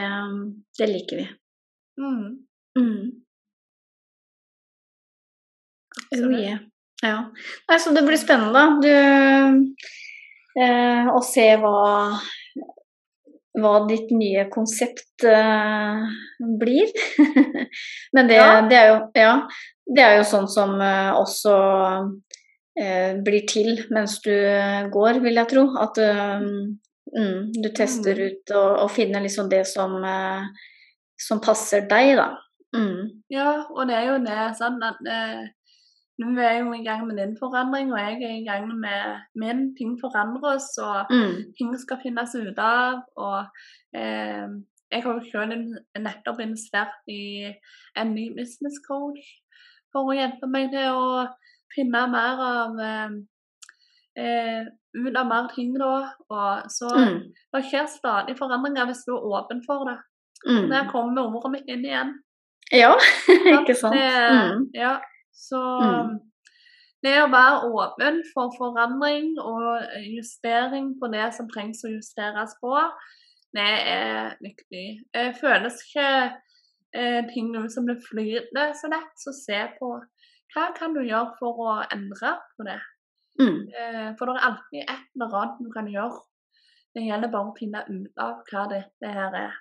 det 0.80 0.88
liker 0.92 1.22
vi. 1.24 1.28
Mm, 2.02 2.30
Mm. 2.80 3.12
Oh, 6.16 6.32
yeah. 6.40 6.60
Ja. 7.02 7.16
Nei, 7.70 7.80
så 7.80 7.92
det 7.96 8.04
blir 8.06 8.18
spennende. 8.20 8.62
Du, 8.84 8.92
eh, 10.62 11.10
å 11.14 11.20
se 11.26 11.46
hva, 11.62 12.20
hva 13.60 13.74
ditt 13.90 14.12
nye 14.16 14.46
konsept 14.54 15.26
eh, 15.28 16.06
blir. 16.62 16.94
Men 18.16 18.30
det, 18.32 18.40
Ja. 18.40 18.62
det, 18.70 18.80
er 18.80 18.88
jo, 18.94 19.00
ja, 19.18 19.34
det 19.96 20.06
er 20.06 20.18
jo 20.20 20.28
sånn 20.30 20.48
som 20.52 20.76
eh, 20.82 21.12
også 21.20 21.56
blir 23.26 23.46
til 23.50 23.82
mens 23.92 24.20
du 24.24 24.32
går, 24.94 25.20
vil 25.24 25.36
jeg 25.42 25.50
tro. 25.52 25.66
At 25.82 25.98
eh, 26.00 26.40
mm, 26.42 27.54
du 27.64 27.70
tester 27.76 28.16
Mm. 28.16 28.26
ut 28.28 28.52
og, 28.56 28.72
og 28.86 28.92
finner 28.92 29.22
liksom 29.26 29.50
det 29.52 29.66
som, 29.68 29.98
eh, 30.04 30.46
som 31.20 31.42
passer 31.44 31.88
deg, 31.90 32.16
da. 32.18 32.30
Mm. 32.76 33.24
Ja, 33.34 33.64
og 33.70 33.88
det 33.90 33.96
er 33.98 34.06
jo 34.12 34.18
det 34.24 34.42
sånn 34.60 34.78
at 34.86 35.00
nå 36.20 36.34
er 36.44 36.58
jo 36.60 36.74
i 36.76 36.84
gang 36.84 37.06
med 37.08 37.16
din 37.18 37.38
forandring, 37.40 37.94
og 37.94 38.00
jeg 38.00 38.18
er 38.22 38.34
i 38.42 38.46
gang 38.46 38.68
med 38.80 39.22
min. 39.40 39.62
Ting 39.78 39.98
forandres, 40.02 40.68
og 40.84 41.08
Mm. 41.10 41.54
ting 41.58 41.78
skal 41.80 41.98
finnes 42.04 42.36
ut 42.36 42.58
av. 42.60 43.02
Og 43.18 43.46
eh, 43.96 44.48
jeg 44.92 45.04
har 45.04 45.14
jo 45.14 45.30
selv 45.32 45.78
nettopp 45.98 46.40
investert 46.40 47.08
i 47.08 47.54
en 47.96 48.14
ny 48.14 48.30
business 48.36 48.80
coach 48.88 49.24
for 49.92 50.12
å 50.12 50.18
hjelpe 50.18 50.48
meg 50.48 50.72
til 50.72 50.92
å 50.92 51.28
finne 51.76 52.08
mer 52.12 52.42
av 52.46 52.80
eh, 52.80 53.10
eh, 54.24 54.66
ut 54.94 55.16
av 55.18 55.28
mer 55.30 55.50
ting 55.56 55.74
da. 55.78 55.92
Og 56.30 56.70
så 56.74 56.90
Mm. 56.96 57.20
det 57.54 57.64
skjer 57.70 57.88
stadig 57.88 58.38
forandringer 58.38 58.86
hvis 58.90 59.06
du 59.08 59.14
er 59.16 59.28
åpen 59.40 59.62
for 59.66 59.86
det. 59.90 59.98
Mm. 60.48 60.70
Der 60.70 60.90
kommer 60.92 61.22
ordet 61.28 61.52
mitt 61.52 61.68
inn 61.70 61.86
igjen. 61.86 62.14
Ja, 62.72 62.94
ikke 63.60 63.76
sant. 63.76 63.94
Det, 63.96 64.10
Mm. 64.32 64.70
Ja, 64.74 65.00
så 65.34 65.62
Mm. 65.82 66.20
det 67.04 67.16
å 67.24 67.30
være 67.32 67.72
åpen 67.74 68.22
for 68.34 68.52
forandring 68.58 69.38
og 69.40 69.82
justering 70.06 70.96
på 71.00 71.12
det 71.12 71.34
som 71.34 71.48
trengs 71.50 71.84
å 71.86 71.90
justeres 71.96 72.54
på, 72.62 72.76
det 73.54 73.62
er 73.88 74.36
viktig. 74.44 75.02
Det 75.14 75.36
føles 75.42 75.74
ikke 75.88 76.34
eh, 76.94 77.24
ting 77.34 77.54
som 77.70 77.86
blir 77.86 78.00
flyter 78.02 78.74
så 78.74 78.90
lett, 78.90 79.14
så 79.18 79.32
se 79.34 79.60
på 79.80 80.02
hva 80.56 80.68
kan 80.78 80.94
du 80.94 81.02
gjøre 81.02 81.36
for 81.40 81.60
å 81.66 81.76
endre 81.94 82.34
på 82.58 82.66
det. 82.68 82.80
Mm. 83.40 83.60
Eh, 83.72 84.16
for 84.20 84.26
det 84.28 84.36
er 84.36 84.48
alltid 84.50 84.82
et 84.84 85.04
eller 85.16 85.36
annet 85.42 85.60
du 85.64 85.72
kan 85.72 85.88
gjøre. 85.88 86.22
Det 86.96 87.04
gjelder 87.06 87.32
bare 87.32 87.52
å 87.52 87.58
finne 87.58 87.84
ut 87.88 88.18
av 88.18 88.40
hva 88.52 88.64
det, 88.70 88.84
det 89.02 89.12
her 89.14 89.36
er. 89.36 89.54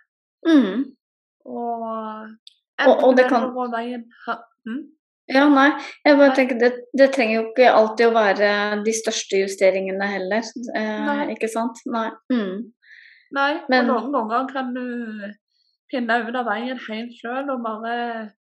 Mm. 0.49 0.85
Og, 1.47 1.83
Og- 2.87 3.03
og 3.05 3.17
det 3.17 3.29
kan- 3.29 3.53
veien 3.73 4.05
ha- 4.27 4.43
hm? 4.67 4.87
Ja, 5.29 5.47
nei. 5.49 5.71
Jeg 6.07 6.17
bare 6.17 6.35
tenker 6.35 6.59
det, 6.59 6.73
det 6.97 7.13
trenger 7.13 7.35
jo 7.43 7.49
ikke 7.51 7.71
alltid 7.71 8.07
å 8.09 8.15
være 8.15 8.83
de 8.85 8.93
største 8.93 9.37
justeringene 9.45 10.07
heller. 10.09 10.43
Eh, 10.75 11.35
ikke 11.35 11.49
sant? 11.53 11.77
Nei. 11.87 12.11
Mm. 12.33 12.73
Nei, 13.33 13.61
Men- 13.69 13.91
og 13.91 14.05
noen 14.11 14.29
ganger 14.29 14.53
kan 14.53 14.73
du 14.73 15.35
finne 15.91 16.29
ut 16.29 16.35
av 16.35 16.47
veien 16.47 16.79
helt 16.89 17.13
sjøl 17.13 17.51
og 17.51 17.63
bare 17.63 18.33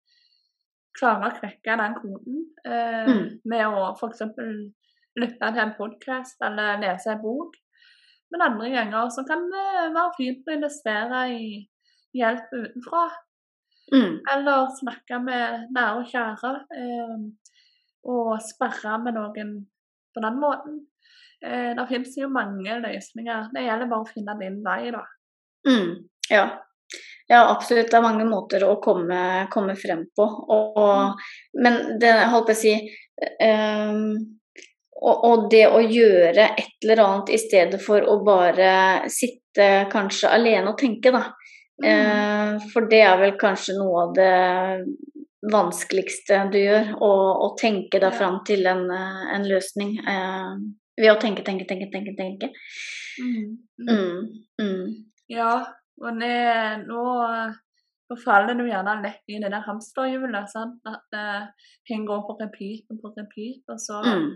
klare 0.98 1.30
å 1.30 1.36
knekke 1.40 1.78
den 1.82 1.96
koden 2.02 2.44
eh, 2.66 3.08
Mm. 3.08 3.40
med 3.46 3.68
å 3.68 3.94
f.eks. 3.96 4.22
lytte 5.18 5.52
til 5.54 5.62
en 5.64 5.74
podkast 5.78 6.42
eller 6.46 6.78
lese 6.82 7.12
en 7.14 7.22
bok. 7.22 7.56
Men 8.32 8.42
andre 8.42 8.70
ganger 8.74 9.10
så 9.10 9.24
kan 9.28 9.46
det 9.52 9.94
være 9.96 10.12
fint 10.18 10.48
å 10.50 10.56
investere 10.58 11.22
i 11.32 11.68
hjelp 12.18 12.52
utenfra. 12.54 13.06
Mm. 13.94 14.18
Eller 14.34 14.68
snakke 14.82 15.20
med 15.24 15.70
nære 15.72 16.02
og 16.02 16.10
kjære. 16.12 16.54
Eh, 16.76 17.18
og 18.08 18.38
sperre 18.44 18.98
med 19.04 19.16
noen 19.16 19.54
på 20.16 20.22
den 20.24 20.38
måten. 20.42 20.78
Eh, 21.42 21.74
det 21.78 21.88
finnes 21.90 22.18
jo 22.18 22.28
mange 22.30 22.80
løsninger. 22.84 23.50
Det 23.54 23.64
gjelder 23.64 23.88
bare 23.92 24.06
å 24.06 24.12
finne 24.12 24.36
din 24.40 24.62
vei, 24.66 24.92
da. 24.92 25.04
Mm. 25.68 26.08
Ja. 26.32 26.46
Ja, 27.28 27.42
absolutt. 27.52 27.92
Det 27.92 27.98
er 28.00 28.06
mange 28.06 28.26
måter 28.28 28.64
å 28.68 28.78
komme, 28.84 29.48
komme 29.52 29.76
frem 29.80 30.06
på. 30.16 30.26
Og, 30.56 31.28
men 31.60 32.00
det 32.02 32.14
holdt 32.32 32.50
på 32.50 32.56
å 32.56 32.60
si 32.60 32.74
um, 33.44 34.16
og, 34.98 35.26
og 35.28 35.50
det 35.52 35.66
å 35.70 35.82
gjøre 35.84 36.48
et 36.58 36.86
eller 36.86 37.04
annet 37.04 37.34
i 37.36 37.42
stedet 37.42 37.80
for 37.84 38.02
å 38.02 38.18
bare 38.26 39.10
sitte 39.14 39.88
kanskje 39.92 40.32
alene 40.34 40.72
og 40.72 40.80
tenke, 40.80 41.14
da. 41.14 41.28
Eh, 41.86 42.56
for 42.72 42.90
det 42.90 43.04
er 43.06 43.20
vel 43.22 43.36
kanskje 43.38 43.76
noe 43.78 44.08
av 44.08 44.16
det 44.18 45.52
vanskeligste 45.54 46.40
du 46.52 46.58
gjør, 46.58 46.96
å, 47.06 47.52
tenke 47.60 48.02
deg 48.02 48.16
fram 48.18 48.40
til 48.48 48.66
en, 48.68 48.88
en 48.90 49.46
løsning. 49.48 49.94
Uh, 50.02 50.58
ved 50.98 51.12
å 51.14 51.20
tenke, 51.22 51.46
tenke, 51.46 51.68
tenke, 51.70 51.92
tenke. 51.94 52.16
tenke. 52.18 52.50
Mm. 53.22 53.58
Mm. 53.78 53.92
Mm, 53.92 54.26
mm, 54.62 54.88
Ja, 55.30 55.52
og 56.02 56.20
det, 56.22 56.34
nå, 56.86 57.04
nå 58.10 58.18
faller 58.22 58.58
du 58.58 58.66
gjerne 58.68 58.98
lett 59.02 59.34
inn 59.34 59.46
i 59.48 59.52
det 59.52 59.64
hamsterhjulet. 59.66 60.50
sant? 60.52 60.80
At 60.90 61.18
eh, 61.18 61.70
ting 61.90 62.06
går 62.08 62.24
på 62.28 62.38
repeat 62.42 62.94
og 62.94 63.02
på 63.04 63.14
repeat, 63.18 63.64
og 63.74 63.82
så, 63.82 64.02
mm, 64.06 64.28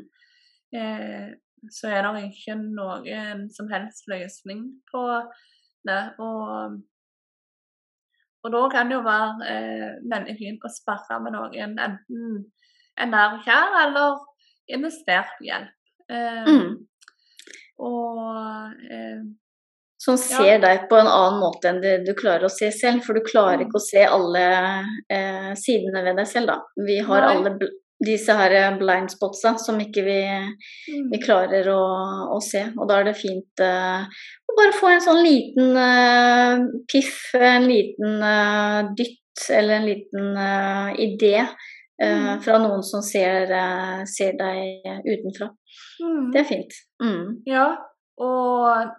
eh, 0.79 1.27
så 1.69 1.91
er 1.91 2.07
det 2.07 2.23
ikke 2.31 2.57
noen 2.61 3.45
som 3.53 3.69
helst 3.71 4.09
løsning 4.11 4.65
på 4.91 5.03
det. 5.87 6.01
Og, 6.21 6.79
og 8.41 8.55
da 8.57 8.63
kan 8.73 8.89
det 8.89 8.97
jo 8.97 9.05
være 9.05 9.51
eh, 9.53 9.91
veldig 10.09 10.37
fint 10.39 10.65
å 10.65 10.73
sperre 10.73 11.21
med 11.21 11.37
noen, 11.37 11.77
enten 11.77 12.41
en 13.01 13.13
nær 13.13 13.37
kjær 13.45 13.77
eller 13.85 14.17
investert 14.71 15.37
hjelp. 15.43 15.77
Eh, 16.11 16.47
mm. 16.47 16.73
Og 17.81 18.17
eh, 18.91 19.21
Som 20.01 20.17
ser 20.17 20.57
deg 20.63 20.87
på 20.89 20.97
en 20.97 21.05
annen 21.09 21.39
måte 21.43 21.69
enn 21.69 21.81
det 21.83 21.99
du 22.07 22.15
klarer 22.17 22.47
å 22.47 22.49
se 22.49 22.71
selv. 22.73 23.03
For 23.05 23.13
du 23.13 23.21
klarer 23.27 23.59
Mm. 23.61 23.67
ikke 23.67 23.77
å 23.77 23.85
se 23.85 24.01
alle 24.07 24.45
eh, 25.13 25.51
sidene 25.59 26.01
ved 26.07 26.17
deg 26.17 26.27
selv, 26.27 26.47
da. 26.49 26.55
Vi 26.87 26.97
har 27.05 27.21
Nei. 27.21 27.35
alle 27.35 27.69
disse 28.01 28.33
her 28.33 28.51
eh, 28.57 28.77
blind 28.79 29.11
spotsa 29.13 29.51
som 29.61 29.77
ikke 29.83 30.01
vi, 30.07 30.15
vi 30.89 31.01
mm, 31.03 31.19
klarer 31.21 31.69
å, 31.69 31.83
å 32.33 32.39
se. 32.41 32.63
Og 32.79 32.89
da 32.89 32.97
er 33.03 33.11
det 33.11 33.17
fint 33.19 33.61
eh, 33.61 34.01
å 34.49 34.55
bare 34.57 34.73
få 34.79 34.89
en 34.89 35.03
sånn 35.05 35.21
liten 35.21 35.77
eh, 35.77 36.63
piff, 36.89 37.19
en 37.37 37.67
liten 37.69 38.25
eh, 38.25 38.89
dytt 38.97 39.45
eller 39.53 39.77
en 39.81 39.85
liten 39.91 40.33
eh, 40.47 40.89
idé 41.09 41.35
Mm. 42.01 42.39
fra 42.41 42.55
noen 42.57 42.79
som 42.81 43.03
ser, 43.05 43.51
ser 44.09 44.31
deg 44.39 44.87
utenfra. 45.05 45.51
mm. 46.01 46.31
Det 46.33 46.39
er 46.41 46.47
fint. 46.49 46.71
Mm. 47.03 47.27
Ja, 47.45 47.67
og 48.17 48.95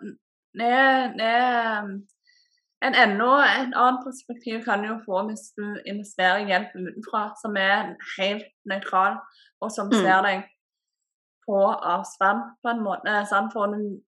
En 2.83 2.95
enda 2.95 3.45
en 3.47 3.75
annen 3.75 4.01
perspektiv 4.05 4.65
kan 4.65 4.83
du 4.83 4.89
jo 4.89 4.97
få 5.07 5.23
hvis 5.29 5.53
du 5.57 5.67
investerer 5.87 6.47
hjelp 6.49 6.73
utenfra, 6.75 7.21
som 7.43 7.57
er 7.57 7.93
helt 8.19 8.49
nøytral, 8.67 9.21
og 9.61 9.71
som 9.71 9.87
Mm. 9.87 10.01
ser 10.03 10.23
deg 10.23 10.43
på 11.47 11.59
avstand, 11.95 12.41
på 12.63 12.69
en 12.71 12.83
måte. 12.83 13.27
Sant? 13.31 13.53
For 13.53 13.67
du, 13.67 14.01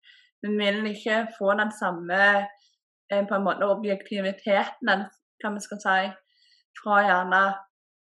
du 0.42 0.48
vil 0.58 0.86
ikke 0.86 1.28
få 1.38 1.54
den 1.58 1.70
samme 1.72 2.46
eh, 3.10 3.26
på 3.28 3.34
en 3.34 3.44
måte 3.44 3.70
objektiviteten, 3.76 4.88
eller 4.88 5.08
hva 5.42 5.54
vi 5.54 5.60
skal 5.60 5.80
si, 5.80 6.12
fra 6.82 7.00
gjerne 7.06 7.42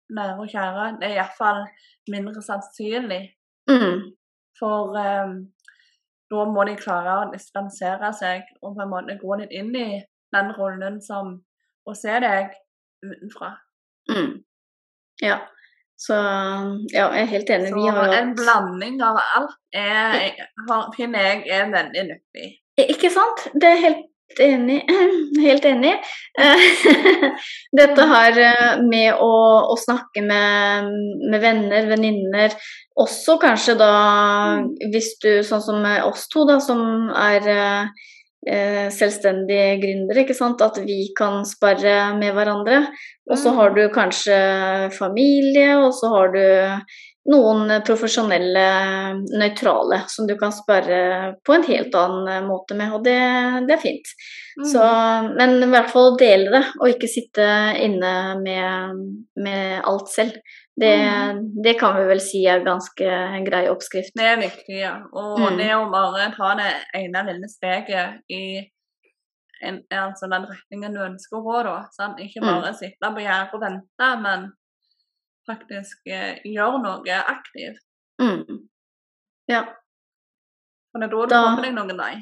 nære 0.09 0.39
og 0.43 0.47
kjære. 0.53 0.85
Det 0.99 1.07
er 1.09 1.15
iallfall 1.15 1.67
mindre 2.11 2.41
sannsynlig. 2.41 3.23
Mm. 3.69 4.11
For 4.59 4.95
eh, 4.97 5.29
da 6.29 6.45
må 6.45 6.65
de 6.67 6.75
klare 6.79 7.15
å 7.19 7.29
distansere 7.33 8.11
seg 8.15 8.45
og 8.61 8.75
på 8.75 8.83
en 8.83 8.91
måte 8.91 9.17
gå 9.21 9.39
litt 9.39 9.53
inn 9.55 9.71
i 9.75 10.01
den 10.35 10.51
rollen 10.57 10.99
som 11.01 11.37
å 11.89 11.95
se 11.97 12.19
deg 12.21 12.53
utenfra. 13.05 13.55
Mm. 14.11 14.43
Ja. 15.23 15.39
Så 15.99 16.15
ja, 16.93 17.09
jeg 17.11 17.25
er 17.25 17.31
helt 17.33 17.49
enig. 17.51 17.71
Så 17.73 17.79
Vi 17.79 17.95
har 17.95 18.13
en 18.15 18.35
blanding 18.37 19.01
av 19.03 19.17
alt 19.19 19.57
er, 19.75 20.37
har, 20.69 20.85
finner 20.95 21.25
jeg 21.25 21.41
er 21.57 21.73
veldig 21.73 22.05
nyttig. 22.13 22.51
Ikke 22.85 23.11
sant? 23.11 23.49
Det 23.59 23.73
er 23.73 23.81
helt 23.83 24.05
enig. 24.37 24.83
Helt 25.41 25.65
enig. 25.65 25.95
Dette 27.79 28.05
her 28.11 28.37
eh, 28.43 28.83
med 28.85 29.17
å, 29.17 29.31
å 29.73 29.77
snakke 29.79 30.21
med, 30.25 30.91
med 31.31 31.41
venner, 31.41 31.89
venninner, 31.89 32.53
også 32.99 33.39
kanskje 33.41 33.77
da 33.79 33.91
hvis 34.91 35.15
du, 35.23 35.31
sånn 35.47 35.63
som 35.63 35.89
oss 36.05 36.27
to, 36.31 36.45
da, 36.49 36.59
som 36.63 37.09
er 37.15 37.47
eh, 37.49 38.87
selvstendige 38.93 39.77
gründere, 39.81 40.25
ikke 40.25 40.37
sant, 40.37 40.61
at 40.61 40.81
vi 40.83 41.09
kan 41.17 41.41
spare 41.47 42.11
med 42.19 42.35
hverandre. 42.35 42.83
Og 43.29 43.37
så 43.39 43.53
har 43.57 43.75
du 43.75 43.83
kanskje 43.93 44.37
familie, 44.95 45.77
og 45.79 45.93
så 45.95 46.11
har 46.15 46.33
du 46.35 46.43
noen 47.29 47.71
profesjonelle, 47.85 48.65
nøytrale, 49.37 50.03
som 50.07 50.27
du 50.27 50.35
kan 50.39 50.53
spørre 50.55 51.33
på 51.45 51.55
en 51.55 51.65
helt 51.67 51.95
annen 51.99 52.47
måte 52.47 52.77
med, 52.79 52.93
og 52.95 53.03
det, 53.05 53.19
det 53.67 53.75
er 53.75 53.83
fint. 53.83 54.13
Mm. 54.59 54.65
Så, 54.71 54.85
men 55.35 55.57
i 55.59 55.69
hvert 55.69 55.91
fall 55.91 56.15
dele 56.19 56.53
det, 56.55 56.63
og 56.79 56.95
ikke 56.95 57.11
sitte 57.11 57.45
inne 57.83 58.13
med, 58.39 59.03
med 59.39 59.85
alt 59.87 60.09
selv. 60.13 60.39
Det, 60.79 60.95
mm. 60.95 61.39
det, 61.63 61.75
kan 61.79 61.97
vi 61.97 62.07
vel 62.07 62.21
si 62.23 62.45
er 62.47 62.63
ganske 62.63 63.05
en 63.05 63.45
grei 63.45 63.65
oppskrift. 63.71 64.15
Det 64.15 64.25
er 64.25 64.39
viktig, 64.39 64.79
ja. 64.79 64.95
Og 65.11 65.43
mm. 65.43 65.59
det 65.59 65.71
å 65.75 65.87
bare 65.91 66.31
ta 66.37 66.53
det 66.59 66.69
ene 67.01 67.25
lille 67.33 67.51
steget 67.51 68.21
i 68.31 68.43
en, 69.59 69.81
altså 69.91 70.29
den 70.31 70.47
retningen 70.47 70.95
du 70.95 71.01
ønsker 71.03 71.39
å 71.39 71.43
gå, 71.43 71.57
da. 71.67 71.81
Sant? 71.95 72.21
Ikke 72.23 72.39
mm. 72.43 72.47
bare 72.47 72.71
sitte 72.79 73.11
på 73.11 73.25
gjerdet 73.25 73.57
og 73.57 73.63
vente, 73.65 74.09
men 74.23 74.47
faktisk 75.49 76.09
eh, 76.09 76.39
gjøre 76.47 76.81
noe 76.83 77.19
aktivt. 77.33 77.81
Mm. 78.21 78.65
Ja. 79.49 79.65
For 80.91 81.01
det 81.01 81.09
er 81.09 81.13
da 81.13 81.21
du 81.25 81.33
da, 81.33 81.43
kommer 81.47 81.67
deg 81.67 81.75
noen 81.77 81.99
vei. 81.99 82.13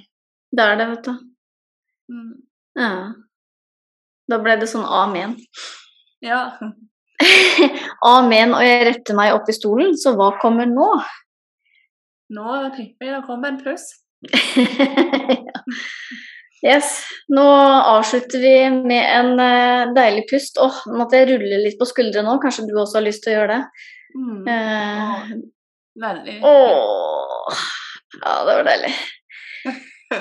Det 0.56 0.64
er 0.64 0.80
det, 0.80 0.90
vet 0.94 1.08
du. 1.08 1.14
Mm. 2.14 2.34
Ja. 2.80 2.92
Da 4.28 4.40
ble 4.44 4.58
det 4.62 4.70
sånn 4.72 4.88
amen. 4.88 5.38
Ja. 6.24 6.42
amen, 8.16 8.54
og 8.56 8.64
jeg 8.64 8.86
retter 8.92 9.18
meg 9.18 9.36
opp 9.36 9.50
i 9.50 9.56
stolen, 9.56 9.96
så 10.00 10.14
hva 10.18 10.34
kommer 10.42 10.70
nå? 10.70 10.90
Nå 12.36 12.56
tipper 12.76 13.08
jeg 13.08 13.16
det 13.16 13.26
kommer 13.28 13.54
en 13.54 13.62
pluss. 13.62 13.90
ja. 15.52 15.62
Yes. 16.66 17.04
Nå 17.30 17.46
avslutter 17.98 18.42
vi 18.42 18.56
med 18.72 19.04
en 19.04 19.34
uh, 19.40 19.94
deilig 19.96 20.26
pust. 20.32 20.58
Åh, 20.62 20.80
oh, 20.88 20.96
måtte 20.98 21.20
jeg 21.20 21.30
rulle 21.32 21.62
litt 21.62 21.78
på 21.80 21.86
skuldrene 21.90 22.26
nå. 22.28 22.40
Kanskje 22.42 22.66
du 22.70 22.74
også 22.78 23.00
har 23.00 23.06
lyst 23.06 23.24
til 23.26 23.36
å 23.36 23.38
gjøre 23.38 23.58
det? 23.58 23.86
Mm. 24.18 24.42
Uh, 24.50 25.36
Veldig. 25.98 26.40
Åh. 26.46 27.62
Ja, 28.22 28.34
det 28.46 28.56
var 28.56 28.66
deilig. 28.68 28.94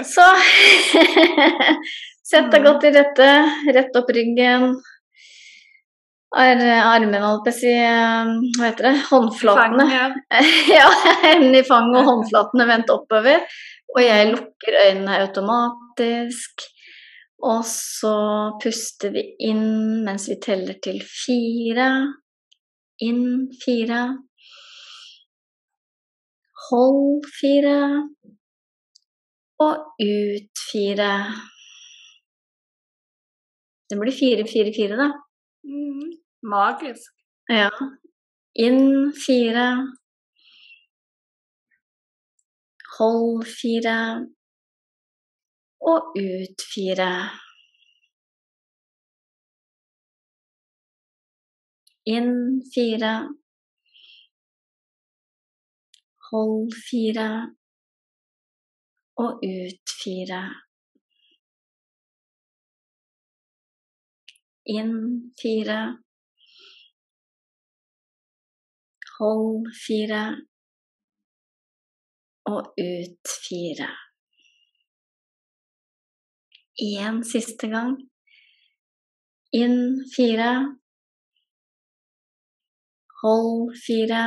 Så 0.04 0.24
Sett 2.26 2.48
deg 2.50 2.58
mm. 2.58 2.64
godt 2.66 2.80
til 2.82 2.96
rette. 2.96 3.28
Rett 3.76 3.98
opp 4.00 4.08
ryggen. 4.16 4.72
Er 6.34 6.58
armene, 6.82 7.20
holdt 7.22 7.46
jeg 7.52 7.54
si 7.54 7.70
eh, 7.70 8.30
Hva 8.58 8.66
heter 8.66 8.88
det? 8.88 8.94
Håndflatene. 9.08 9.84
Fang, 9.86 9.92
ja. 9.94 10.40
ja, 10.80 10.88
i 11.38 11.62
fanget 11.64 12.00
og 12.00 12.08
håndflatene 12.10 12.66
vendt 12.66 12.90
oppover. 12.92 13.44
Og 13.94 14.02
jeg 14.02 14.32
lukker 14.32 14.78
øynene 14.82 15.20
automatisk. 15.22 16.66
Og 17.46 17.62
så 17.68 18.16
puster 18.62 19.12
vi 19.14 19.22
inn 19.46 20.02
mens 20.04 20.26
vi 20.30 20.38
teller 20.42 20.80
til 20.82 20.98
fire. 21.06 21.88
Inn 23.06 23.46
fire. 23.62 24.02
Hold 26.68 27.28
fire. 27.38 27.76
Og 29.62 30.02
ut 30.02 30.64
fire. 30.72 31.12
Det 33.86 34.00
blir 34.00 34.12
fire, 34.12 34.44
fire, 34.50 34.74
fire, 34.74 34.98
da. 34.98 35.12
Mm, 35.66 36.10
magisk. 36.42 37.12
Ja. 37.48 37.70
Inn 38.54 39.12
fire. 39.24 39.68
Hold 42.98 43.46
fire. 43.60 44.26
Og 45.80 46.00
ut 46.16 46.62
fire. 46.74 47.10
Inn 52.14 52.62
fire. 52.74 53.14
Hold 56.30 56.72
fire. 56.90 57.28
Og 59.16 59.30
ut 59.42 59.96
fire. 60.04 60.65
Inn 64.66 65.32
fire. 65.40 65.80
Hold 69.18 69.68
fire 69.86 70.22
og 72.50 72.74
ut 72.78 73.36
fire. 73.46 73.88
Én 76.82 77.22
siste 77.24 77.70
gang. 77.70 77.94
Inn 79.62 80.02
fire. 80.16 80.50
Hold 83.22 83.72
fire. 83.86 84.26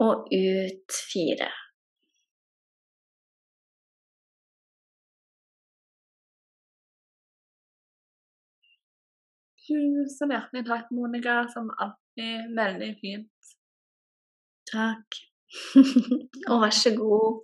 Og 0.00 0.26
ut 0.32 0.98
fire. 1.12 1.65
Tusen 9.66 10.34
hjertelig 10.34 10.66
takk, 10.68 10.90
Monica. 10.94 11.38
Som 11.52 11.70
alltid 11.82 12.52
veldig 12.56 12.90
fint. 13.00 13.54
Takk. 14.70 15.20
Og 16.50 16.62
vær 16.62 16.74
så 16.74 16.92
god. 16.96 17.42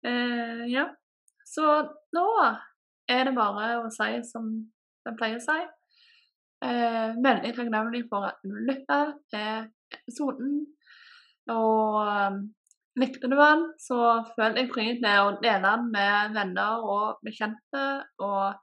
Eh, 0.00 0.64
ja. 0.72 0.86
Så 1.44 1.64
nå 2.16 2.26
er 3.10 3.26
det 3.28 3.34
bare 3.36 3.66
å 3.82 3.88
si 3.92 4.14
som 4.24 4.46
jeg 5.04 5.16
pleier 5.18 5.40
å 5.40 5.44
si. 5.44 5.58
Eh, 6.64 7.16
veldig 7.24 7.50
takknemlig 7.56 8.06
for 8.08 8.28
at 8.30 8.40
du 8.44 8.54
lytta 8.68 9.00
til 9.32 9.68
episoden. 9.96 10.54
Og 11.50 11.98
um, 12.00 12.40
likte 13.00 13.30
du 13.30 13.36
den, 13.36 13.64
så 13.80 14.22
føl 14.36 14.56
deg 14.56 14.72
fri 14.72 14.86
til 15.00 15.24
å 15.24 15.36
dele 15.42 15.62
den 15.66 15.88
med 15.94 16.36
venner 16.36 16.84
og 16.84 17.22
bekjente 17.26 17.86
og 18.22 18.60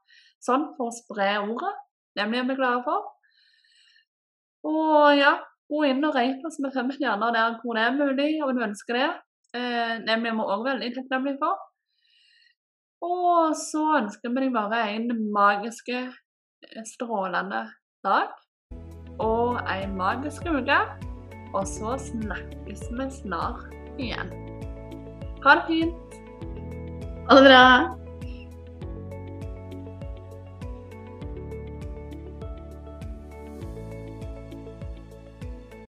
sånn 0.48 0.72
for 0.78 0.90
å 0.90 0.96
spre 0.96 1.36
ordet. 1.44 1.76
Det 2.18 2.26
blir 2.32 2.48
vi 2.48 2.58
glade 2.58 2.82
for. 2.88 3.12
Og 4.68 5.14
ja, 5.20 5.36
Gå 5.68 5.84
inn 5.84 6.06
og 6.08 6.16
rate 6.16 6.48
oss 6.48 6.62
med 6.64 6.72
fem 6.76 6.92
stjerner 6.96 7.34
der 7.36 7.58
hvor 7.60 7.76
det 7.76 7.84
er 7.84 7.96
mulig, 7.98 8.30
og 8.44 8.56
du 8.56 8.64
ønsker 8.64 8.96
det. 8.96 9.08
Eh, 9.58 9.98
det 10.08 10.16
blir 10.22 10.38
vi 10.38 10.46
òg 10.46 10.64
veldig 10.64 10.94
takknemlige 10.96 11.40
for. 11.42 11.60
Og 13.04 13.52
så 13.60 13.84
ønsker 14.00 14.32
vi 14.32 14.46
deg 14.46 14.56
bare 14.56 14.86
en 14.96 15.12
magisk, 15.36 15.92
eh, 15.92 16.82
strålende 16.88 17.68
dag 18.04 18.32
og 19.20 19.60
en 19.68 20.00
magisk 20.00 20.48
uke. 20.48 20.80
Og 21.54 21.64
så 21.68 22.00
snakkes 22.08 22.88
vi 22.96 23.12
snart 23.20 23.68
igjen. 24.00 24.32
Ha 25.44 25.60
det 25.60 25.68
fint. 25.68 26.20
Ha 27.28 27.36
det 27.36 27.48
bra. 27.52 28.07